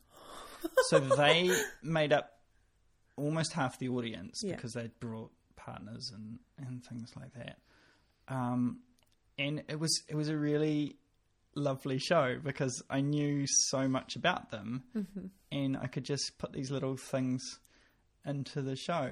[0.89, 1.51] So they
[1.83, 2.41] made up
[3.17, 4.57] almost half the audience Yeah.
[4.57, 7.59] because they'd brought partners and, and things like that.
[8.27, 8.81] Um,
[9.39, 10.97] and it was it was a really
[11.57, 15.27] lovely show because I knew so much about them, mm-hmm.
[15.51, 17.43] and I could just put these little things
[18.25, 19.11] into the show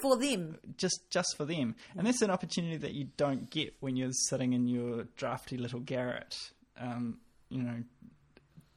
[0.00, 0.58] For them.
[0.76, 1.58] just just for them.
[1.58, 2.04] And mm-hmm.
[2.06, 6.34] that's an opportunity that you don't get when you're sitting in your drafty little garret,
[6.78, 7.82] um, you know,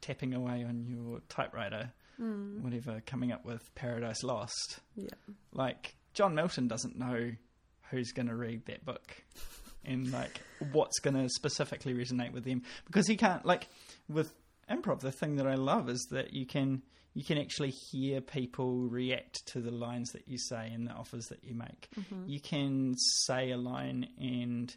[0.02, 2.62] tapping away on your typewriter, mm.
[2.62, 4.80] whatever, coming up with Paradise Lost.
[4.96, 5.10] Yeah.
[5.54, 7.32] Like John Milton doesn't know
[7.92, 9.24] who's going to read that book
[9.88, 13.68] and like what's going to specifically resonate with them because he can't like
[14.10, 14.34] with
[14.70, 16.82] improv the thing that I love is that you can
[17.14, 21.26] you can actually hear people react to the lines that you say and the offers
[21.30, 21.88] that you make.
[22.00, 22.30] Mm-hmm.
[22.30, 24.72] You can say a line and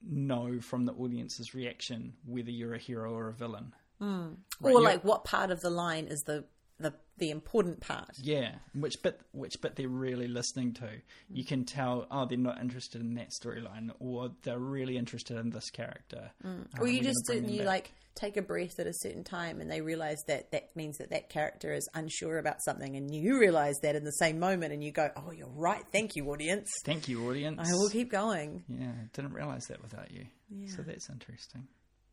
[0.00, 3.74] know from the audience's reaction whether you're a hero or a villain.
[4.00, 4.36] Mm.
[4.60, 6.44] Right, or you're- like what part of the line is the
[6.80, 8.10] the, the important part.
[8.22, 10.88] Yeah, which bit which bit they're really listening to.
[11.28, 15.50] You can tell, oh, they're not interested in that storyline, or they're really interested in
[15.50, 16.30] this character.
[16.44, 17.66] Uh, or you just you back.
[17.66, 21.10] like take a breath at a certain time and they realize that that means that
[21.10, 24.82] that character is unsure about something and you realize that in the same moment and
[24.82, 27.60] you go oh you're right thank you audience Thank you, audience.
[27.60, 30.26] i will keep going Yeah, didn't realize that without you.
[30.66, 31.68] So that's interesting.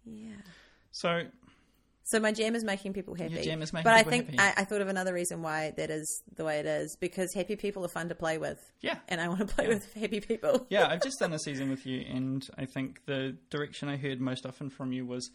[0.06, 0.36] yeah
[0.91, 1.23] So
[2.08, 3.41] So my jam is making people happy.
[3.41, 4.39] jam is making but I think happy.
[4.39, 7.56] I, I thought of another reason why that is the way it is because happy
[7.56, 9.00] people are fun to play with, Yeah.
[9.08, 10.68] and I want to play with happy people.
[10.70, 14.22] yeah, I've just done a season with you, and I think the direction I heard
[14.22, 15.32] most often from you was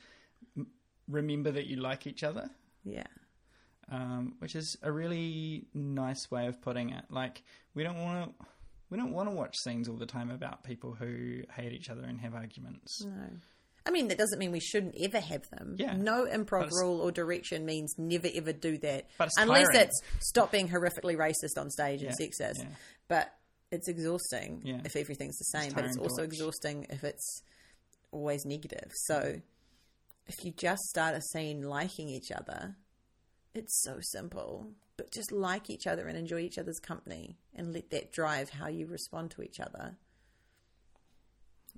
[1.08, 2.50] remember that you like each other,
[2.84, 3.06] Yeah.
[3.90, 7.04] um, which is a really nice way of putting it.
[7.10, 7.42] Like
[7.74, 8.46] we don't want to.
[8.90, 12.02] We don't want to watch scenes all the time about people who hate each other
[12.02, 13.04] and have arguments.
[13.04, 13.12] No.
[13.86, 15.76] I mean, that doesn't mean we shouldn't ever have them.
[15.78, 15.94] Yeah.
[15.96, 19.06] No improv rule or direction means never ever do that.
[19.18, 19.80] But it's Unless tiring.
[19.88, 22.58] it's stop being horrifically racist on stage and Yeah, sexist.
[22.58, 22.68] yeah.
[23.08, 23.34] But
[23.70, 24.80] it's exhausting Yeah.
[24.84, 25.72] if everything's the same.
[25.72, 26.32] but it's also watch.
[26.32, 27.42] exhausting if it's
[28.12, 28.90] always negative.
[29.06, 29.40] So
[30.26, 32.76] if you just start a scene liking each other,
[33.54, 34.72] it's so simple.
[34.98, 38.68] But just like each other and enjoy each other's company and let that drive how
[38.68, 39.96] you respond to each other.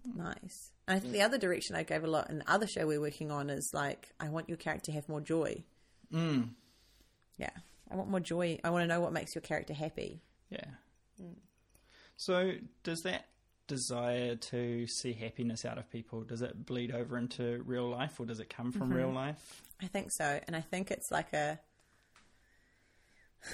[0.04, 0.71] Nice.
[0.86, 1.24] And I think the mm.
[1.24, 4.08] other direction I gave a lot in the other show we're working on is like,
[4.18, 5.62] I want your character to have more joy.
[6.12, 6.50] Mm.
[7.38, 7.50] Yeah.
[7.90, 8.58] I want more joy.
[8.64, 10.22] I want to know what makes your character happy.
[10.50, 10.64] Yeah.
[11.22, 11.34] Mm.
[12.16, 13.26] So, does that
[13.68, 18.26] desire to see happiness out of people does it bleed over into real life, or
[18.26, 19.16] does it come from real mm-hmm.
[19.16, 19.62] life?
[19.80, 20.40] I think so.
[20.46, 21.58] And I think it's like a.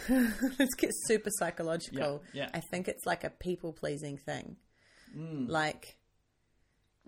[0.08, 2.22] Let's get super psychological.
[2.32, 2.50] Yeah, yeah.
[2.52, 4.56] I think it's like a people pleasing thing.
[5.16, 5.48] Mm.
[5.48, 5.97] Like, n-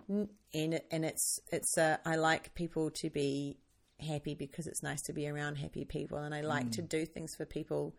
[0.09, 3.59] and, and it's, it's a, I like people to be
[4.01, 6.19] happy because it's nice to be around happy people.
[6.19, 7.95] And I like to do things for people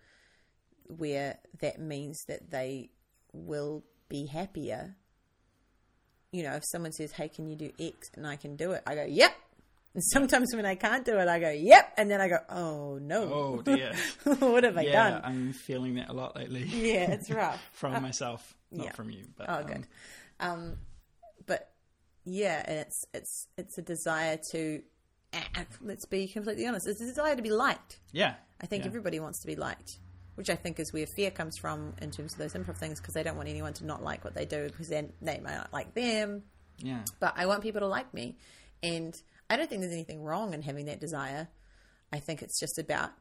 [0.87, 2.89] where that means that they
[3.33, 4.95] will be happier.
[6.31, 8.09] You know, if someone says, Hey, can you do X?
[8.15, 9.31] And I can do it, I go, Yep.
[9.93, 11.93] And sometimes when I can't do it, I go, Yep.
[11.97, 13.23] And then I go, Oh no.
[13.23, 13.93] Oh dear.
[14.39, 15.21] what have I yeah, done?
[15.23, 17.61] I'm feeling that a lot lately Yeah, it's rough.
[17.73, 18.91] from myself, not yeah.
[18.93, 19.25] from you.
[19.37, 19.87] But Oh, um, good.
[20.39, 20.90] Um, but
[22.23, 24.81] yeah, and it's it's it's a desire to.
[25.81, 26.87] Let's be completely honest.
[26.87, 27.99] It's a desire to be liked.
[28.11, 28.87] Yeah, I think yeah.
[28.89, 29.99] everybody wants to be liked,
[30.35, 33.13] which I think is where fear comes from in terms of those improv things because
[33.13, 35.71] they don't want anyone to not like what they do because then they might not
[35.71, 36.43] like them.
[36.79, 38.37] Yeah, But I want people to like me,
[38.83, 39.13] and
[39.49, 41.47] I don't think there's anything wrong in having that desire.
[42.11, 43.11] I think it's just about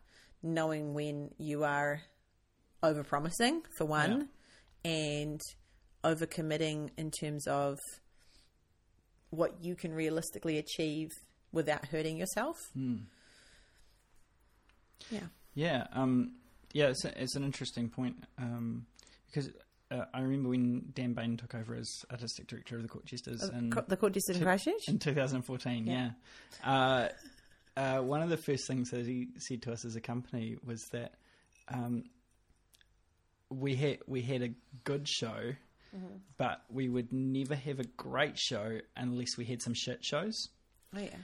[0.42, 2.00] knowing when you are
[2.82, 4.28] overpromising for one,
[4.84, 5.40] and
[6.02, 7.78] overcommitting in terms of
[9.30, 11.10] what you can realistically achieve
[11.52, 12.56] without hurting yourself.
[15.10, 15.20] Yeah.
[15.54, 16.32] yeah, um,
[16.72, 16.88] yeah.
[16.88, 18.86] It's, a, it's an interesting point um,
[19.26, 19.50] because
[19.90, 23.42] uh, I remember when Dan Bain took over as artistic director of the Court Jesters
[23.42, 24.88] and Co- the Court Jesters in Christchurch.
[24.88, 25.86] in 2014.
[25.86, 26.10] Yeah,
[26.64, 27.08] uh,
[27.76, 30.84] uh, one of the first things that he said to us as a company was
[30.92, 31.14] that
[31.68, 32.04] um,
[33.48, 34.50] we had we had a
[34.84, 35.54] good show,
[36.36, 40.48] but we would never have a great show unless we had some shit shows.
[40.96, 41.16] Oh yeah.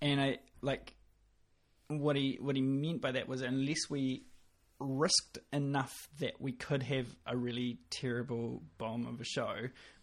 [0.00, 0.94] And I like
[1.88, 4.24] what he what he meant by that was unless we
[4.80, 9.54] risked enough that we could have a really terrible bomb of a show,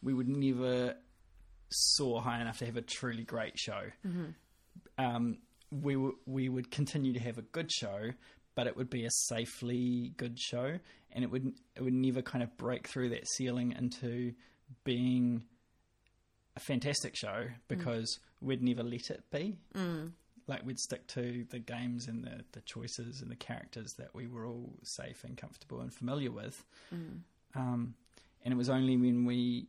[0.04, 0.96] we would never
[1.70, 3.82] soar high enough to have a truly great show.
[4.98, 5.38] Um,
[5.72, 8.12] we w- we would continue to have a good show,
[8.56, 10.80] but it would be a safely good show,
[11.16, 14.34] and it would it would never kind of break through that ceiling into
[14.84, 15.44] being
[16.56, 19.56] a fantastic show because we'd never let it be.
[19.74, 20.12] Mm.
[20.48, 24.28] Like we'd stick to the games and the, the choices and the characters that we
[24.28, 26.64] were all safe and comfortable and familiar with.
[27.56, 27.96] Um,
[28.44, 29.68] and it was only when we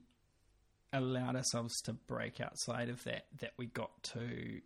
[0.93, 4.61] allowed ourselves to break outside of that that we got to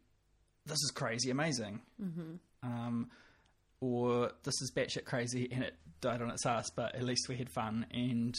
[0.67, 1.81] this is crazy amazing.
[2.03, 2.33] Mm-hmm.
[2.63, 3.11] Um,
[3.81, 7.37] or this is batshit crazy and it died on its ass, but at least we
[7.37, 8.35] had fun and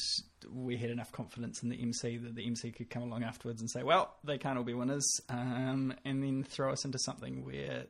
[0.51, 3.69] we had enough confidence in the MC that the MC could come along afterwards and
[3.69, 7.85] say, well, they can't all be winners, um, and then throw us into something where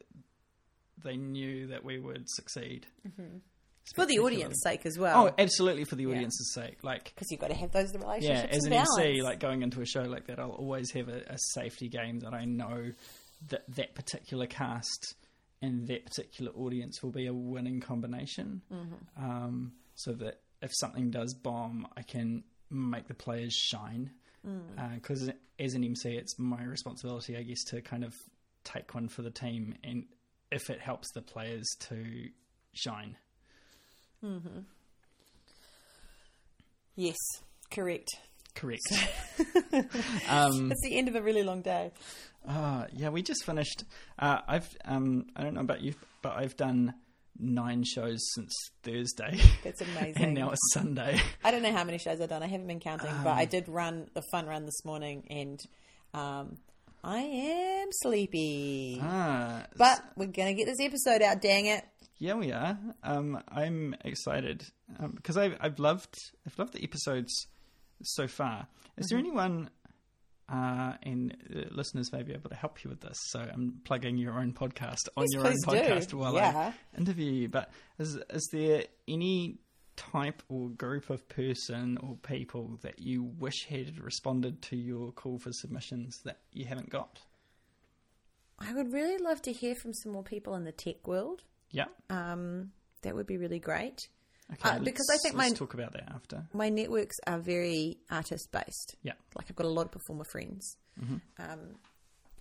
[1.03, 2.85] they knew that we would succeed.
[3.95, 5.27] For the audience's sake as well.
[5.27, 6.83] Oh, absolutely for the audience's sake.
[6.83, 8.49] Like, because you've got to have those relationships.
[8.51, 8.97] yeah, as an balance.
[8.97, 12.19] MC, like going into a show like that, I'll always have a, a safety game
[12.19, 12.91] that I know
[13.49, 15.15] that that particular cast
[15.61, 18.61] and that particular audience will be a winning combination.
[18.73, 19.23] Mm-hmm.
[19.23, 24.11] Um, so that if something does bomb, I can make the players shine.
[24.47, 24.95] Mm.
[24.95, 28.13] Because as an MC, it's my responsibility, I guess, to kind of
[28.63, 30.05] take one for the team, and
[30.51, 32.29] if it helps the players to
[32.73, 33.17] shine.
[36.95, 37.17] yes,
[37.69, 38.09] correct.
[38.53, 38.81] Correct.
[40.29, 41.91] um, It's the end of a really long day.
[42.47, 43.83] Ah, yeah, we just finished.
[44.17, 46.93] Uh, I've um, I don't know about you, but I've done
[47.39, 50.23] nine shows since Thursday, That's amazing.
[50.23, 51.19] and now it's Sunday.
[51.43, 52.43] I don't know how many shows I've done.
[52.43, 55.59] I haven't been counting, but I did run the fun run this morning, and
[56.13, 56.57] um,
[57.03, 58.99] I am sleepy.
[59.01, 61.83] Ah, But we're going to get this episode out, dang it.
[62.19, 62.77] Yeah, we are.
[63.03, 64.63] Um, I'm excited
[65.15, 66.15] because I've I've loved
[66.45, 67.47] I've loved the episodes
[68.03, 68.67] so far.
[68.97, 69.27] Is there Mm-hmm.
[69.27, 69.69] anyone?
[70.51, 73.17] Uh, and uh, listeners may be able to help you with this.
[73.29, 75.71] So I'm plugging your own podcast on your own please do.
[75.77, 76.73] podcast while Yeah.
[76.95, 77.49] I interview you.
[77.49, 79.59] But is is there any
[79.95, 85.37] type or group of person or people that you wish had responded to your call
[85.39, 87.21] for submissions that you haven't got?
[88.59, 91.43] I would really love to hear from some more people in the tech world.
[91.71, 91.85] Yeah.
[92.09, 92.71] Um,
[93.03, 94.07] that would be really great.
[94.53, 94.69] Okay.
[94.69, 96.45] Uh, because I think let's my- talk about that after.
[96.53, 98.95] My networks are very artist based.
[99.03, 99.13] Yeah.
[99.35, 100.75] Like I've got a lot of performer friends.
[101.01, 101.15] Mm-hmm.
[101.41, 101.75] Um,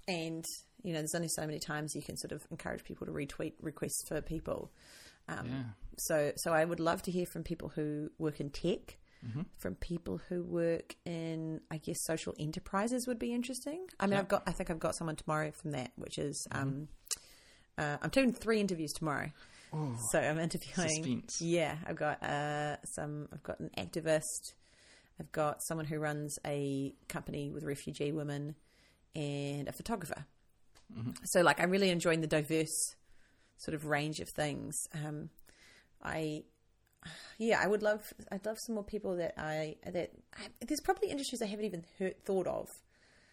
[0.09, 0.45] and,
[0.83, 3.53] you know, there's only so many times you can sort of encourage people to retweet
[3.61, 4.71] requests for people.
[5.29, 5.63] Um, Yeah.
[5.99, 9.43] So, so I would love to hear from people who work in tech, Mm-hmm.
[9.59, 13.87] from people who work in, I guess, social enterprises would be interesting.
[14.01, 14.21] I mean, Yeah.
[14.21, 16.63] I've got, I think I've got someone tomorrow from that, which is, Mm-hmm.
[16.63, 16.89] um,
[17.77, 19.31] uh, I'm doing three interviews tomorrow.
[20.11, 20.89] So I'm interviewing.
[20.89, 21.41] suspense.
[21.41, 23.29] Yeah, I've got uh, some.
[23.33, 24.55] I've got an activist.
[25.19, 28.55] I've got someone who runs a company with refugee women,
[29.15, 30.25] and a photographer.
[30.97, 31.11] Mm-hmm.
[31.25, 32.95] So, like, I'm really enjoying the diverse
[33.59, 34.75] sort of range of things.
[34.95, 35.29] Um,
[36.03, 36.43] I,
[37.39, 38.13] yeah, I would love.
[38.33, 41.85] I'd love some more people that I that I, there's probably industries I haven't even
[41.99, 42.69] heard, thought of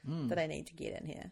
[0.08, 0.30] Mm.
[0.30, 1.32] that I need to get in here.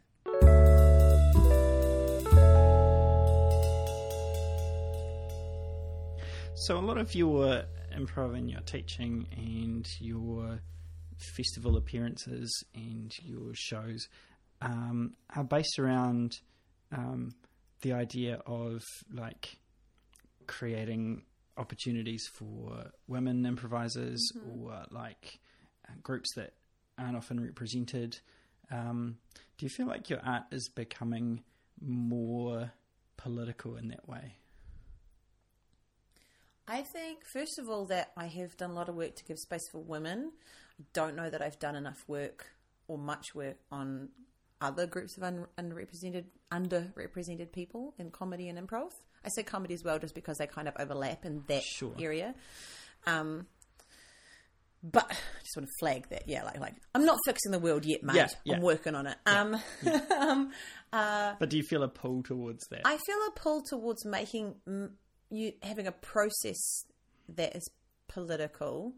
[6.58, 10.62] So a lot of your improv and your teaching and your
[11.36, 14.08] festival appearances and your shows
[14.62, 16.40] um, are based around
[16.94, 17.36] um,
[17.82, 18.82] the idea of
[19.14, 19.58] like
[20.48, 21.24] creating
[21.58, 25.40] opportunities for women improvisers or like
[25.90, 26.54] uh, groups that
[26.98, 28.18] aren't often represented.
[28.72, 29.18] Um,
[29.58, 31.44] do you feel like your art is becoming
[31.82, 32.72] more
[33.18, 34.38] political in that way?
[36.68, 39.38] I think, first of all, that I have done a lot of work to give
[39.38, 40.32] space for women.
[40.80, 42.48] I don't know that I've done enough work
[42.88, 44.10] or much work on
[44.62, 48.90] other groups of un- underrepresented underrepresented people in comedy and improv.
[49.24, 51.94] I say comedy as well, just because they kind of overlap in that Sure.
[52.00, 52.34] area.
[53.06, 53.48] Um,
[54.84, 57.86] but I just want to flag that, yeah, like like I'm not fixing the world
[57.86, 58.16] yet, mate.
[58.16, 58.56] Yeah, yeah.
[58.56, 59.18] I'm working on it.
[59.26, 59.56] Um,
[60.94, 62.82] um, But do you feel a pull towards that?
[62.86, 64.92] I feel a pull towards making mm,
[65.30, 66.86] you having a process
[67.30, 67.70] that is
[68.08, 68.94] political.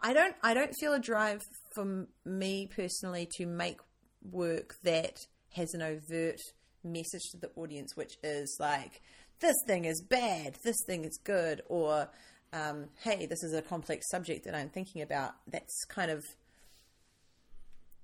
[0.00, 0.34] I don't.
[0.42, 1.42] I don't feel a drive
[1.74, 3.78] for me personally to make
[4.22, 5.16] work that
[5.54, 6.40] has an overt
[6.84, 9.02] message to the audience, which is like,
[9.40, 10.56] "This thing is bad.
[10.62, 12.10] This thing is good," or
[12.52, 16.24] um, "Hey, this is a complex subject that I'm thinking about." That's kind of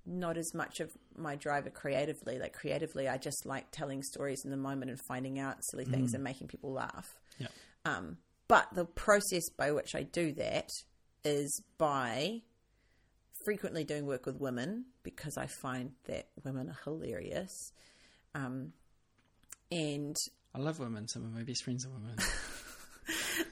[0.07, 2.39] not as much of my driver creatively.
[2.39, 6.15] Like creatively, I just like telling stories in the moment and finding out silly things
[6.15, 7.07] and making people laugh.
[7.39, 7.49] Yeah.
[7.85, 10.69] Um, but the process by which I do that
[11.25, 12.43] is by
[13.45, 17.73] frequently doing work with women because I find that women are hilarious.
[18.35, 18.73] Um,
[19.71, 20.17] and
[20.55, 21.09] I love women.
[21.09, 22.17] Some of my best friends are women.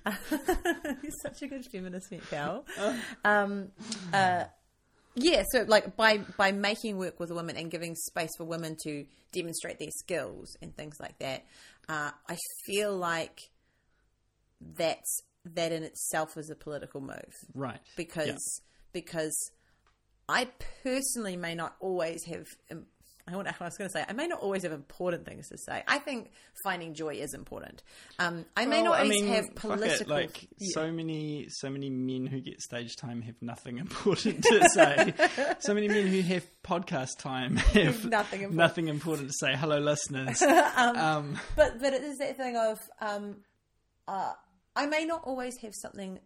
[1.02, 2.64] You're such a good feminist, Cal.
[3.24, 3.68] Um,
[4.12, 4.44] uh,
[5.14, 9.04] yeah, so like by by making work with women and giving space for women to
[9.32, 11.44] demonstrate their skills and things like that,
[11.88, 13.40] uh, I feel like
[14.76, 17.80] that's that in itself is a political move right.
[17.96, 18.64] because Yeah.
[18.92, 19.50] because
[20.28, 20.48] I
[20.82, 22.46] personally may not always have.
[23.28, 25.48] Um, I, want, I was going to say I may not always have important things
[25.50, 25.82] to say.
[25.86, 26.32] I think
[26.64, 27.82] finding joy is important.
[28.18, 30.14] Um, I may Well, not I always mean, have fuck it, political.
[30.16, 30.68] like Yeah.
[30.72, 35.14] so many, so many men who get stage time have nothing important to say.
[35.60, 38.52] so many men who have podcast time have Nothing important.
[38.54, 39.54] nothing important to say.
[39.56, 40.40] Hello, listeners.
[40.42, 43.36] um, but but it is that thing of um,
[44.08, 44.32] uh,
[44.74, 46.18] I may not always have something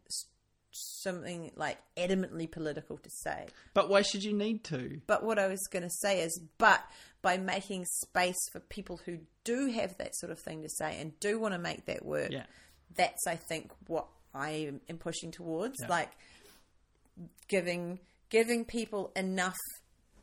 [1.02, 3.46] something like adamantly political to say.
[3.74, 5.00] but why should you need to?
[5.06, 6.84] But what I was going to say is, but
[7.22, 11.18] by making space for people who do have that sort of thing to say and
[11.20, 12.46] do want to make that work, Yeah.
[12.96, 15.88] that's I think what I am pushing towards, Yeah.
[15.88, 16.10] like
[17.48, 17.98] giving
[18.28, 19.56] giving people enough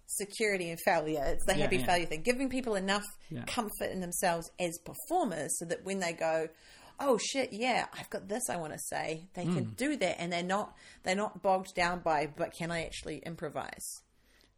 [0.08, 1.24] security and failure.
[1.26, 2.22] It's the Yeah, happy failure thing.
[2.22, 3.06] Giving people enough
[3.47, 6.49] comfort in themselves as performers, so that when they go.
[7.00, 7.52] Oh shit!
[7.54, 8.50] Yeah, I've got this.
[8.50, 9.74] I want to say they can Hmm.
[9.76, 12.28] do that, and they're not they're not bogged down by.
[12.28, 14.02] But can I actually improvise?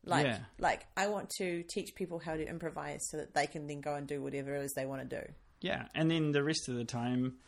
[0.03, 0.39] Like, Yeah.
[0.59, 3.95] like I want to teach people how to improvise so that they can then go
[3.95, 5.33] and do whatever it is they want to do.
[5.61, 7.39] Yeah, and then the rest of the time,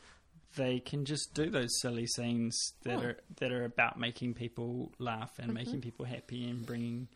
[0.56, 3.02] they can just do those silly scenes that Oh.
[3.04, 5.42] are that are about making people laugh Mm-hmm.
[5.44, 7.08] and making people happy and bringing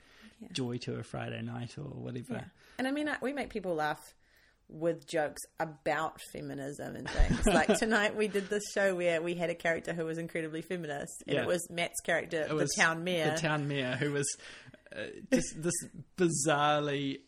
[0.52, 2.34] joy to a Friday night or whatever.
[2.34, 2.46] Yeah.
[2.78, 4.14] And I mean, we make people laugh
[4.72, 7.46] with jokes about feminism and things.
[7.46, 11.24] like tonight, we did this show where we had a character who was incredibly feminist,
[11.28, 11.42] and Yeah.
[11.42, 13.32] it was Matt's character, It the town mayor.
[13.32, 14.28] The town mayor, who was
[14.96, 15.74] uh, just this
[16.18, 17.20] bizarrely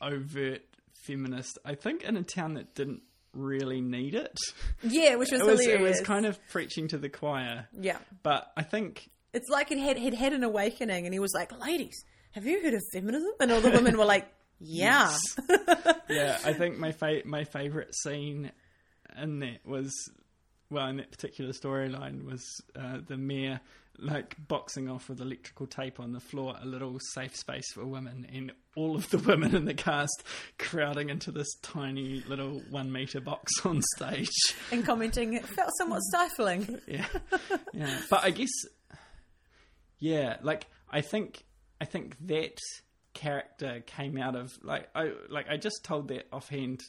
[0.00, 0.62] overt
[1.06, 1.58] feminist.
[1.64, 3.02] I think in a town that didn't
[3.34, 4.38] really need it.
[4.82, 7.66] yeah, which was It was, it was kind of preaching to the choir.
[7.78, 11.32] yeah, But I think it's like it had he'd had an awakening, and he was
[11.34, 11.94] like, "Ladies,
[12.32, 14.28] have you heard of feminism?" And all the women were like,
[14.62, 15.16] "Yeah."
[16.08, 18.50] yeah, I think my fa- my favorite scene
[19.20, 19.92] in that was
[20.70, 22.42] well in that particular storyline was
[22.76, 23.60] uh, the mayor
[23.98, 28.26] like boxing off with electrical tape on the floor a little safe space for women
[28.32, 30.24] and all of the women in the cast
[30.58, 34.30] crowding into this tiny little one meter box on stage
[34.70, 36.80] and commenting, it felt somewhat stifling.
[36.88, 37.04] yeah
[37.74, 38.48] yeah but i guess
[39.98, 41.44] yeah like i think
[41.80, 42.58] i think that
[43.14, 46.80] character came out of like i like i just told that offhand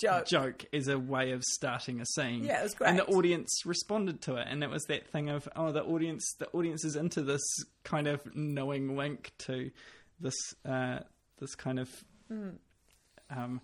[0.00, 0.26] Joke.
[0.26, 2.44] joke as a way of starting a scene.
[2.44, 2.88] Yeah, it was great.
[2.88, 6.24] And the audience responded to it, and it was that thing of oh, the audience,
[6.38, 7.42] the audience is into this
[7.84, 9.70] kind of knowing wink to
[10.18, 11.00] this uh,
[11.38, 11.90] this kind of
[12.28, 12.48] Hmm.
[13.28, 13.60] um,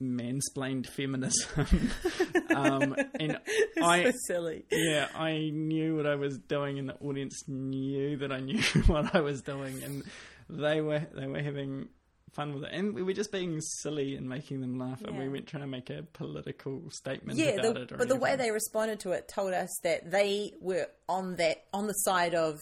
[0.00, 1.66] mansplained feminism,
[2.54, 3.38] um, and
[3.82, 4.04] I.
[4.04, 4.64] so silly.
[4.70, 9.14] Yeah, I knew what I was doing, and the audience knew that I knew what
[9.14, 10.04] I was doing, and
[10.48, 11.88] they were they were having
[12.32, 15.24] fun with it, and we were just being silly and making them laugh, and we
[15.24, 15.30] Yeah.
[15.30, 19.00] weren't trying to make a political statement Yeah, about the, but the way they responded
[19.00, 22.58] to it told us that they were on that on the side of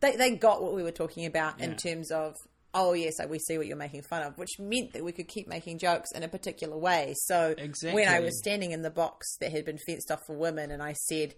[0.00, 2.34] they they got what we were talking about in terms of
[2.74, 5.48] oh yes, we see what you're making fun of, which meant that we could keep
[5.48, 7.14] making jokes in a particular way.
[7.16, 7.54] So
[7.92, 10.82] when I was standing in the box that had been fenced off for women, and
[10.82, 11.34] I said.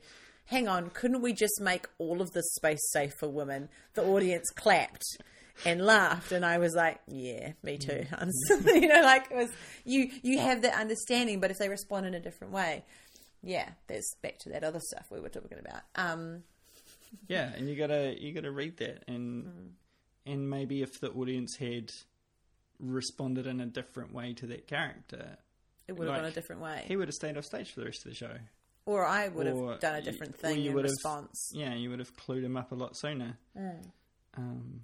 [0.46, 3.68] Hang on, couldn't we just make all of this space safe for women?
[3.94, 5.04] The audience clapped
[5.64, 8.04] and laughed, and I was like, "Yeah, me too."
[8.66, 9.50] you know, like it was
[9.84, 10.10] you.
[10.22, 12.84] You have that understanding, but if they respond in a different way,
[13.42, 15.82] yeah, there's back to that other stuff we were talking about.
[15.96, 16.42] Um,
[17.28, 19.66] yeah, and you gotta you gotta read that, and Hmm.
[20.26, 21.90] and maybe if the audience had
[22.78, 25.36] responded in a different way to that character,
[25.86, 27.80] it would have Like, gone a different way, he would have stayed off stage for
[27.80, 28.36] the rest of the show.
[28.86, 31.50] or I would or have done a different thing you in would have- response.
[31.52, 33.36] Yeah, you would have clued him up a lot sooner.
[33.56, 33.68] Hmm.
[34.34, 34.80] Um,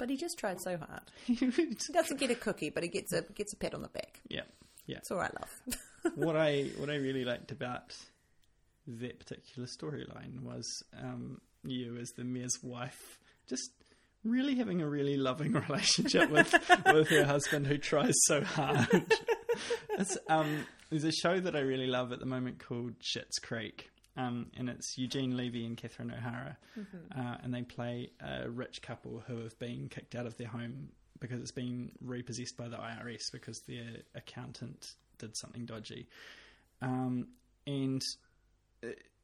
[0.00, 1.02] But he just tried so hard.
[1.26, 4.18] He doesn't get a cookie, but he gets a gets a pat on the back.
[4.28, 4.44] yeah,
[4.86, 4.96] yeah.
[4.96, 6.14] It's all right, love.
[6.14, 7.94] what I what I really liked about
[8.86, 10.66] that particular storyline was
[10.98, 13.70] um, you as the mayor's wife just
[14.24, 16.54] really having a really loving relationship with
[16.86, 18.88] with her husband who tries so hard.
[19.98, 23.90] it's, um, there's a show that I really love at the moment called Schitt's Creek.
[24.16, 26.56] Um, and it's Eugene Levy and Catherine O'Hara,
[27.16, 30.88] uh, and they play a rich couple who have been kicked out of their home
[31.20, 36.08] because it's been repossessed by the IRS because their accountant did something dodgy.
[36.82, 37.28] Um,
[37.66, 38.02] and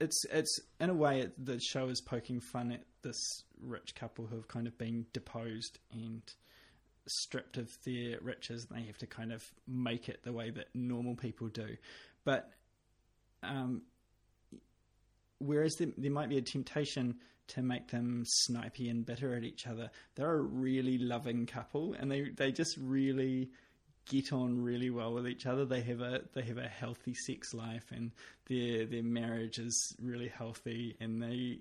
[0.01, 4.27] it's it's in a way it, the show is poking fun at this rich couple
[4.27, 6.23] who have kind of been deposed and
[7.09, 10.67] stripped of their riches and they have to kind of make it the way that
[10.75, 11.77] normal people do
[12.25, 12.51] but
[13.43, 13.83] um,
[15.39, 17.17] whereas there, there might be a temptation
[17.49, 22.11] to make them snipey and bitter at each other they're a really loving couple and
[22.11, 23.49] they they just really
[24.09, 25.65] get on really well with each other.
[25.65, 28.13] They have a they have a healthy sex life, and
[28.49, 31.59] their their marriage is really healthy, and they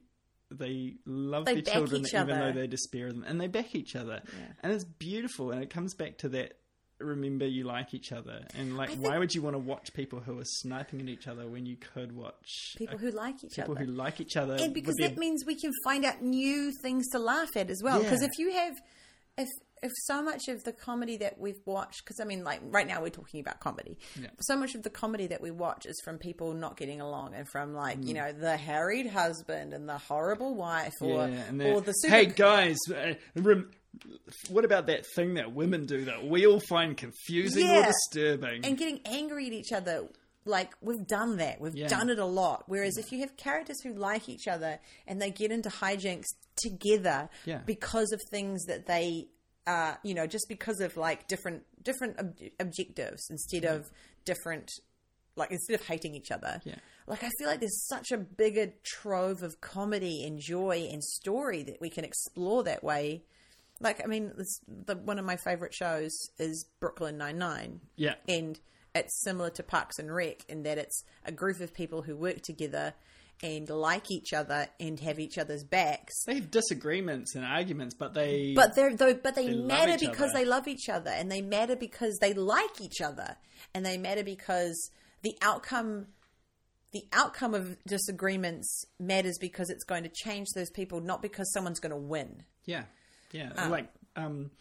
[0.52, 2.54] they love They their children even other.
[2.54, 4.54] though they despair of them, and they back each other, Yeah.
[4.62, 6.60] and it's beautiful, and it comes back to that.
[7.00, 10.40] Remember, you like each other, and like, why would you want to watch people who
[10.40, 13.76] are sniping at each other when you could watch People uh, who like each people
[13.76, 13.84] other.
[13.86, 14.56] who like each other?
[14.56, 18.00] and because that means we can find out new things to laugh at as well.
[18.02, 18.28] Because Yeah.
[18.32, 18.76] if you have,
[19.38, 19.48] if
[19.84, 23.02] if so much of the comedy that we've watched, because I mean, like right now
[23.02, 23.98] we're talking about comedy.
[24.20, 24.30] Yeah.
[24.40, 27.46] So much of the comedy that we watch is from people not getting along, and
[27.50, 28.08] from like Mm.
[28.08, 32.16] you know the harried husband and the horrible wife, or Yeah, or the, the super.
[32.16, 33.70] hey guys, uh, rem-
[34.50, 38.66] what about that thing that women do that we all find confusing or disturbing?
[38.66, 40.08] and getting angry at each other
[40.46, 41.88] like we've done that we've Yeah.
[41.88, 45.32] done it a lot whereas if you have characters who like each other and they
[45.32, 46.26] get into hijinks
[46.56, 47.60] together Yeah.
[47.66, 49.28] because of things that they
[49.68, 53.90] uh you know just because of like different different ob- objectives instead of
[54.24, 54.70] different
[55.36, 56.76] like instead of hating each other Yeah.
[57.08, 61.64] like i feel like there's such a bigger trove of comedy and joy and story
[61.64, 63.24] that we can explore that way
[63.80, 68.60] like i mean this, the, one of my favorite shows is brooklyn 99 yeah, and
[68.96, 72.42] it's similar to Parks and Rec in that it's a group of people who work
[72.42, 72.94] together
[73.44, 76.24] and like each other and have each other's backs.
[76.26, 80.32] They have disagreements and arguments, but they But they're though, but they, They matter because
[80.32, 80.40] other.
[80.40, 83.36] they love each other, and they matter because they like each other,
[83.74, 86.08] and they matter because the outcome,
[86.94, 91.82] the outcome of disagreements matters because it's going to change those people, not because someone's
[91.82, 92.44] going to win.
[92.64, 92.84] Yeah,
[93.36, 93.52] yeah.
[93.58, 93.68] Ah.
[93.68, 94.52] Like, um,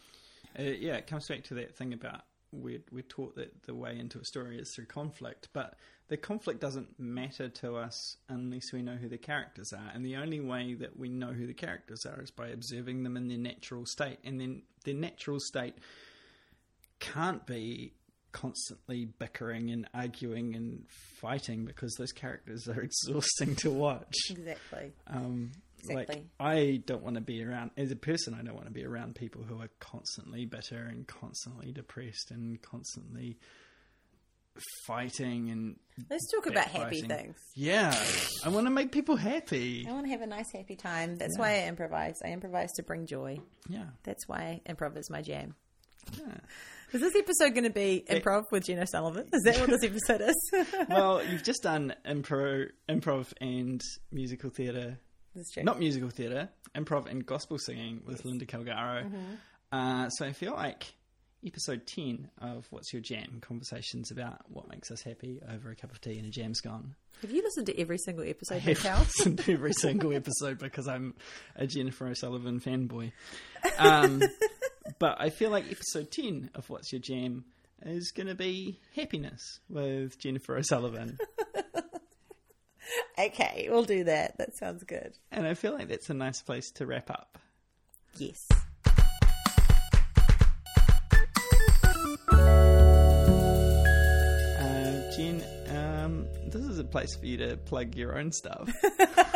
[0.59, 2.22] uh, yeah, it comes back to that thing about
[2.53, 5.75] we're we're taught that the way into a story is through conflict, but
[6.09, 10.16] the conflict doesn't matter to us unless we know who the characters are, and the
[10.16, 13.39] only way that we know who the characters are is by observing them in their
[13.39, 15.75] natural state, and then their natural state
[17.01, 17.93] can't be
[18.33, 24.14] constantly bickering and arguing and fighting because those characters are exhausting to watch.
[24.31, 24.93] Exactly.
[25.07, 25.53] Um,
[25.91, 26.16] Exactly.
[26.16, 28.85] Like, I don't want to be around, as a person, I don't want to be
[28.85, 33.39] around people who are constantly bitter and constantly depressed and constantly
[34.87, 35.76] fighting and.
[36.11, 37.37] Let's talk about happy things.
[37.55, 37.95] Yeah.
[38.45, 39.87] I want to make people happy.
[39.89, 41.16] I want to have a nice, happy time.
[41.16, 42.16] That's why I improvise.
[42.24, 43.39] I improvise to bring joy.
[43.68, 43.87] Yeah.
[44.03, 45.55] That's why improv is my jam.
[46.18, 46.35] yeah.
[46.93, 49.26] Is this episode going to be improv with Jen O'Sullivan?
[49.32, 50.66] Is that what this episode is?
[50.89, 53.80] Well, you've just done improv, improv and
[54.12, 54.99] musical theatre.
[55.64, 59.05] Not musical theatre, improv and gospel singing with Linda Calgaro.
[59.05, 59.35] Mm-hmm.
[59.72, 60.95] Uh, so I feel like
[61.45, 63.39] episode 10 of What's Your Jam?
[63.41, 66.95] Conversations about what makes us happy over a cup of tea and a jam's gone.
[67.22, 69.12] Have you listened to every single episode, I have House?
[69.18, 71.14] listened to every single episode because I'm
[71.57, 73.12] a Jennifer O'Sullivan fanboy.
[73.78, 74.22] Um,
[74.99, 77.45] but I feel like episode 10 of What's Your Jam
[77.85, 81.18] is going to be happiness with Jennifer O'Sullivan.
[83.18, 84.38] Okay, we'll do that.
[84.38, 85.16] That sounds good.
[85.30, 87.38] and I feel like that's a nice place to wrap up.
[88.18, 88.49] Yes.
[94.59, 98.70] Uh, Jen, um, this is a place for you to plug your own stuff.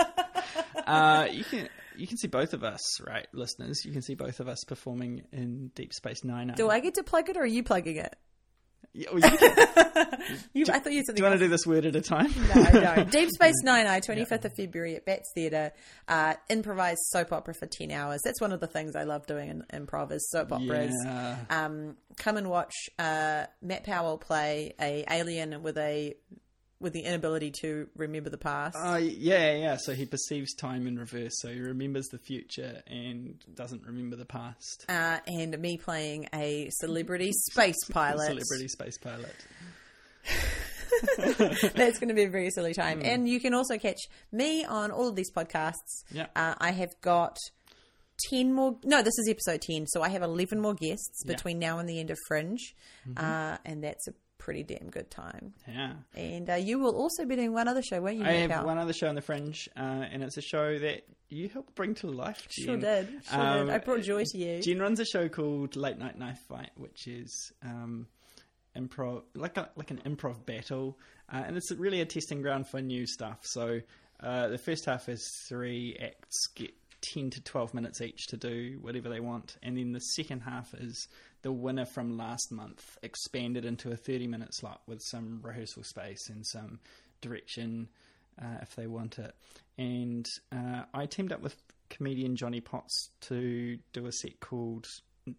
[0.86, 3.84] uh, you can you can see both of us, right, listeners?
[3.84, 6.52] You can see both of us performing in Deep Space Nine.
[6.56, 8.16] Do I get to plug it or are you plugging it?
[8.92, 9.38] Yeah, well, you,
[10.52, 12.32] You, I thought you said do you want to do this word at a time?
[12.54, 13.10] No, I don't.
[13.12, 15.72] Deep Space Nine, I 25th of February at Bats Theatre.
[16.06, 18.20] Uh, improvised soap opera for 10 hours.
[18.24, 20.94] That's one of the things I love doing in improv is soap operas.
[21.04, 21.36] Yeah.
[21.50, 26.14] Um, come and watch uh, Matt Powell play a alien with a
[26.80, 28.76] with the inability to remember the past.
[28.80, 29.76] Uh, yeah, yeah.
[29.76, 31.32] So he perceives time in reverse.
[31.40, 34.84] So he remembers the future and doesn't remember the past.
[34.88, 38.26] uh, and me playing a celebrity space pilot.
[38.26, 39.34] Celebrity space pilot.
[41.18, 43.00] That's going to be a very silly time.
[43.04, 43.98] And you can also catch
[44.32, 46.04] me on all of these podcasts.
[46.12, 46.26] Yeah.
[46.34, 47.36] Uh, I have got
[48.30, 48.76] 10 more.
[48.84, 49.86] No, this is episode 10.
[49.88, 51.34] So I have 11 more guests Yeah.
[51.34, 52.74] between now and the end of Fringe.
[53.16, 55.52] Uh, and that's a pretty damn good time.
[55.66, 55.92] Yeah.
[56.14, 58.24] And uh, you will also be doing one other show, won't you?
[58.24, 58.66] I Nick have Powell?
[58.66, 61.94] one other show on the Fringe, uh, and it's a show that you helped bring
[61.96, 62.46] to life.
[62.50, 63.08] Sure did.
[63.30, 63.74] Sure Um, did.
[63.74, 64.62] I brought joy to you.
[64.62, 68.06] Jen runs a show called Late Night Knife Fight, which is um,
[68.76, 70.98] improv, like a, like an improv battle,
[71.32, 73.40] uh, and it's really a testing ground for new stuff.
[73.42, 73.80] So
[74.20, 78.78] uh, the first half is three acts get ten to twelve minutes each to do
[78.80, 81.08] whatever they want, and then the second half is
[81.42, 86.28] the winner from last month expanded into a thirty minute slot with some rehearsal space
[86.28, 86.80] and some
[87.20, 87.88] direction
[88.40, 89.34] uh, if they want it.
[89.76, 91.56] And uh, I teamed up with
[91.90, 94.86] comedian Johnny Potts to do a set called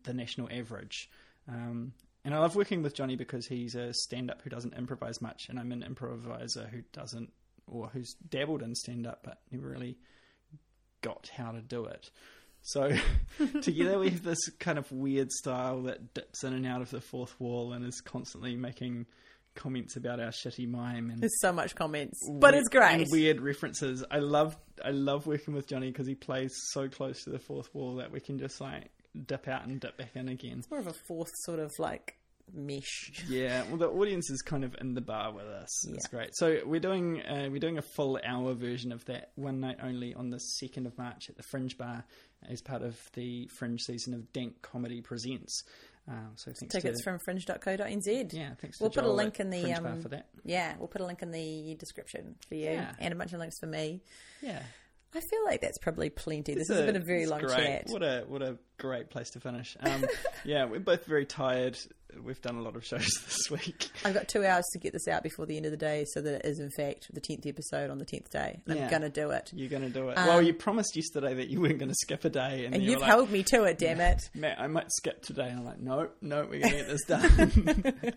[0.04, 1.10] The National Average.
[1.48, 1.94] Um,
[2.26, 5.48] and I love working with Johnny because he's a stand up who doesn't improvise much,
[5.50, 7.32] and I'm an improviser who doesn't,
[7.68, 9.98] or who's dabbled in stand up but never really
[11.02, 12.10] got how to do it.
[12.62, 12.92] So
[13.62, 17.02] together we have this kind of weird style that dips in and out of the
[17.02, 19.06] fourth wall and is constantly making
[19.56, 23.08] comments about our shitty mime and There's so much comments, but it's great.
[23.12, 24.04] weird references.
[24.12, 27.74] I love I love working with Johnny because he plays so close to the fourth
[27.74, 28.90] wall that we can just like
[29.26, 30.60] dip out and dip back in again.
[30.60, 32.16] It's more of a fourth sort of like
[32.54, 33.12] mesh.
[33.28, 35.88] Yeah, well, the audience is kind of in the bar with us.
[35.90, 36.30] It's great.
[36.36, 40.14] So we're doing uh, we're doing a full hour version of that one night only
[40.14, 42.04] on the second of March at the Fringe Bar
[42.50, 45.64] as part of the Fringe season of Dank Comedy Presents.
[46.08, 48.34] Um, so thanks Tickets to, from fringe.co.nz.
[48.34, 48.80] yeah, thanks.
[48.80, 50.28] We'll put a link in the, um, for that.
[50.44, 52.94] Yeah, we'll put a link in the description for you Yeah.
[53.00, 54.02] and a bunch of links for me.
[54.42, 54.64] Yeah.
[55.16, 56.54] I feel like that's probably plenty.
[56.54, 57.56] This It's has been a very long great.
[57.56, 57.84] chat.
[57.88, 59.76] What a what a great place to finish.
[59.80, 60.06] Um,
[60.46, 61.78] yeah, we're both very tired.
[62.24, 63.90] We've done a lot of shows this week.
[64.06, 66.22] I've got two hours to get this out before the end of the day, so
[66.22, 68.62] that it is in fact the tenth episode on the tenth day.
[68.68, 68.76] Yeah.
[68.86, 70.18] I'm gonna do it, You're going to do it.
[70.18, 72.84] Um, well, you promised yesterday that you weren't going to skip a day, and, and
[72.84, 73.80] you you've like, held me to it.
[73.80, 74.30] Damn it!
[74.36, 75.50] Matt, I might skip today.
[75.50, 78.12] And I'm like, no, no, we're going to get this done.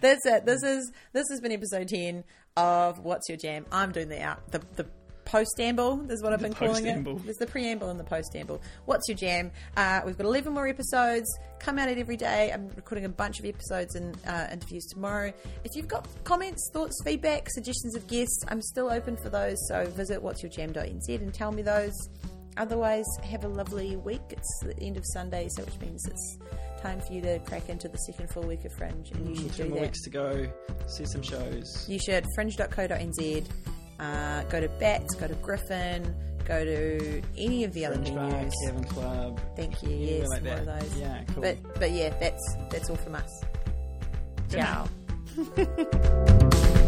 [0.00, 0.44] That's it.
[0.44, 2.24] This is this has been episode ten
[2.56, 3.64] of What's Your Jam.
[3.70, 4.86] I'm doing the out the the
[5.32, 7.24] post-amble is what I've been calling it.
[7.24, 8.60] There's the preamble and the post-amble.
[8.84, 9.50] What's Your Jam?
[9.78, 11.26] Uh, we've got 11 more episodes.
[11.58, 12.52] Come out it every day.
[12.52, 15.32] I'm recording a bunch of episodes and uh, interviews tomorrow.
[15.64, 19.56] If you've got comments, thoughts, feedback, suggestions of guests, I'm still open for those.
[19.68, 21.94] So visit what'syourjam.nz and tell me those.
[22.58, 24.20] Otherwise, have a lovely week.
[24.28, 26.38] It's the end of Sunday, so which means it's
[26.82, 29.54] time for you to crack into the second full week of Fringe, and you should
[29.54, 29.84] Two do more that.
[29.86, 30.52] weeks to go.
[30.88, 31.86] See some shows.
[31.88, 33.46] You should fringe.co.nz,
[34.02, 38.48] uh, go to Bats, go to Gryphon, go to any of the other Fringe Bar.
[38.64, 39.40] Kevin Club.
[39.56, 39.90] Thank you.
[39.90, 40.96] Yeah, yes, like more of those.
[40.96, 41.42] Yeah, cool.
[41.42, 43.44] But but yeah, that's that's all from us.
[44.50, 44.88] Good Ciao.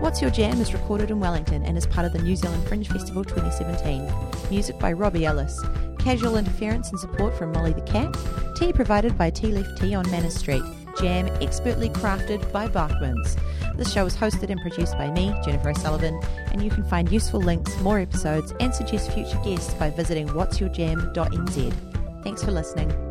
[0.00, 2.88] What's Your Jam is recorded in Wellington and is part of the New Zealand Fringe
[2.88, 4.10] Festival 2017.
[4.50, 5.56] Music by Robbie Ellis.
[6.02, 8.16] Casual interference and support from Molly the Cat.
[8.56, 10.62] Tea provided by Tea Leaf Tea on Manners Street.
[10.98, 13.38] Jam expertly crafted by Barkmans.
[13.76, 16.20] This show is hosted and produced by me, Jennifer O'Sullivan,
[16.52, 22.22] and you can find useful links, more episodes, and suggest future guests by visiting what'syourjam.nz.
[22.24, 23.09] Thanks for listening.